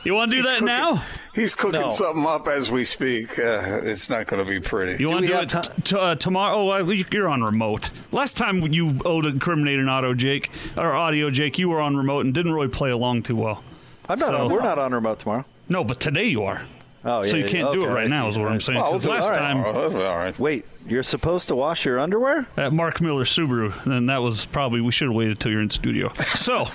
[0.03, 1.03] You want to do He's that cooking- now?
[1.33, 1.89] He's cooking No.
[1.89, 3.37] something up as we speak.
[3.39, 5.01] Uh, it's not going to be pretty.
[5.01, 6.55] You want to do it t- t- uh, tomorrow?
[6.55, 7.89] Oh, uh, you're on remote.
[8.11, 12.33] Last time you owed incriminating auto, Jake, or audio, Jake, you were on remote and
[12.33, 13.63] didn't really play along too well.
[14.07, 14.29] I'm not.
[14.29, 15.45] So- on, we're not on remote tomorrow.
[15.67, 16.61] No, but today you are.
[17.07, 17.29] Oh yeah.
[17.29, 18.79] So you can't do it right now, is what I'm saying.
[18.79, 19.73] Well, 'Cause we'll do- last all right.
[19.91, 20.39] time, all right.
[20.39, 22.47] Wait, you're supposed to wash your underwear?
[22.57, 25.69] at Mark Miller Subaru, and that was probably we should have waited till you're in
[25.69, 26.11] studio.
[26.33, 26.67] So,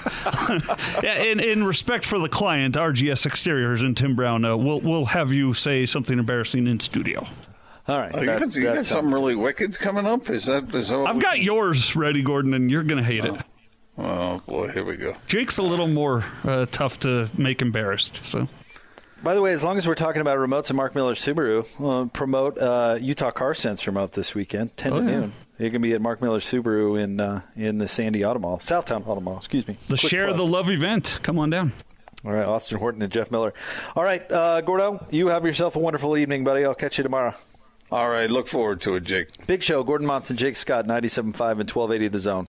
[1.03, 5.33] in, in respect for the client, RGS Exteriors and Tim Brown, uh, we'll we'll have
[5.33, 7.26] you say something embarrassing in studio.
[7.89, 8.11] All right.
[8.14, 10.31] Oh, you got, you got something really wicked coming up?
[10.31, 10.72] Is that?
[10.74, 13.35] Is that I've we- got yours ready, Gordon, and you're gonna hate it.
[13.99, 15.14] Oh boy, here we go.
[15.26, 18.20] Jake's a little more uh, tough to make embarrassed.
[18.24, 18.49] So.
[19.22, 22.08] By the way, as long as we're talking about remotes and Mark Miller Subaru, uh,
[22.08, 25.10] promote uh, Utah Car Sense remote this weekend, 10 Oh, to yeah.
[25.20, 25.32] noon.
[25.58, 28.56] You're going to be at Mark Miller Subaru in uh, in the Sandy Auto Mall,
[28.58, 29.74] Southtown Auto Mall, excuse me.
[29.74, 30.38] The Quick Share plug.
[30.38, 31.20] the Love event.
[31.22, 31.72] Come on down.
[32.24, 33.52] All right, Austin Horton and Jeff Miller.
[33.94, 36.64] All right, uh, Gordo, you have yourself a wonderful evening, buddy.
[36.64, 37.34] I'll catch you tomorrow.
[37.92, 39.46] All right, look forward to it, Jake.
[39.46, 41.34] Big show, Gordon Monson, Jake Scott, 97.5 and
[41.70, 42.48] 1280 The Zone.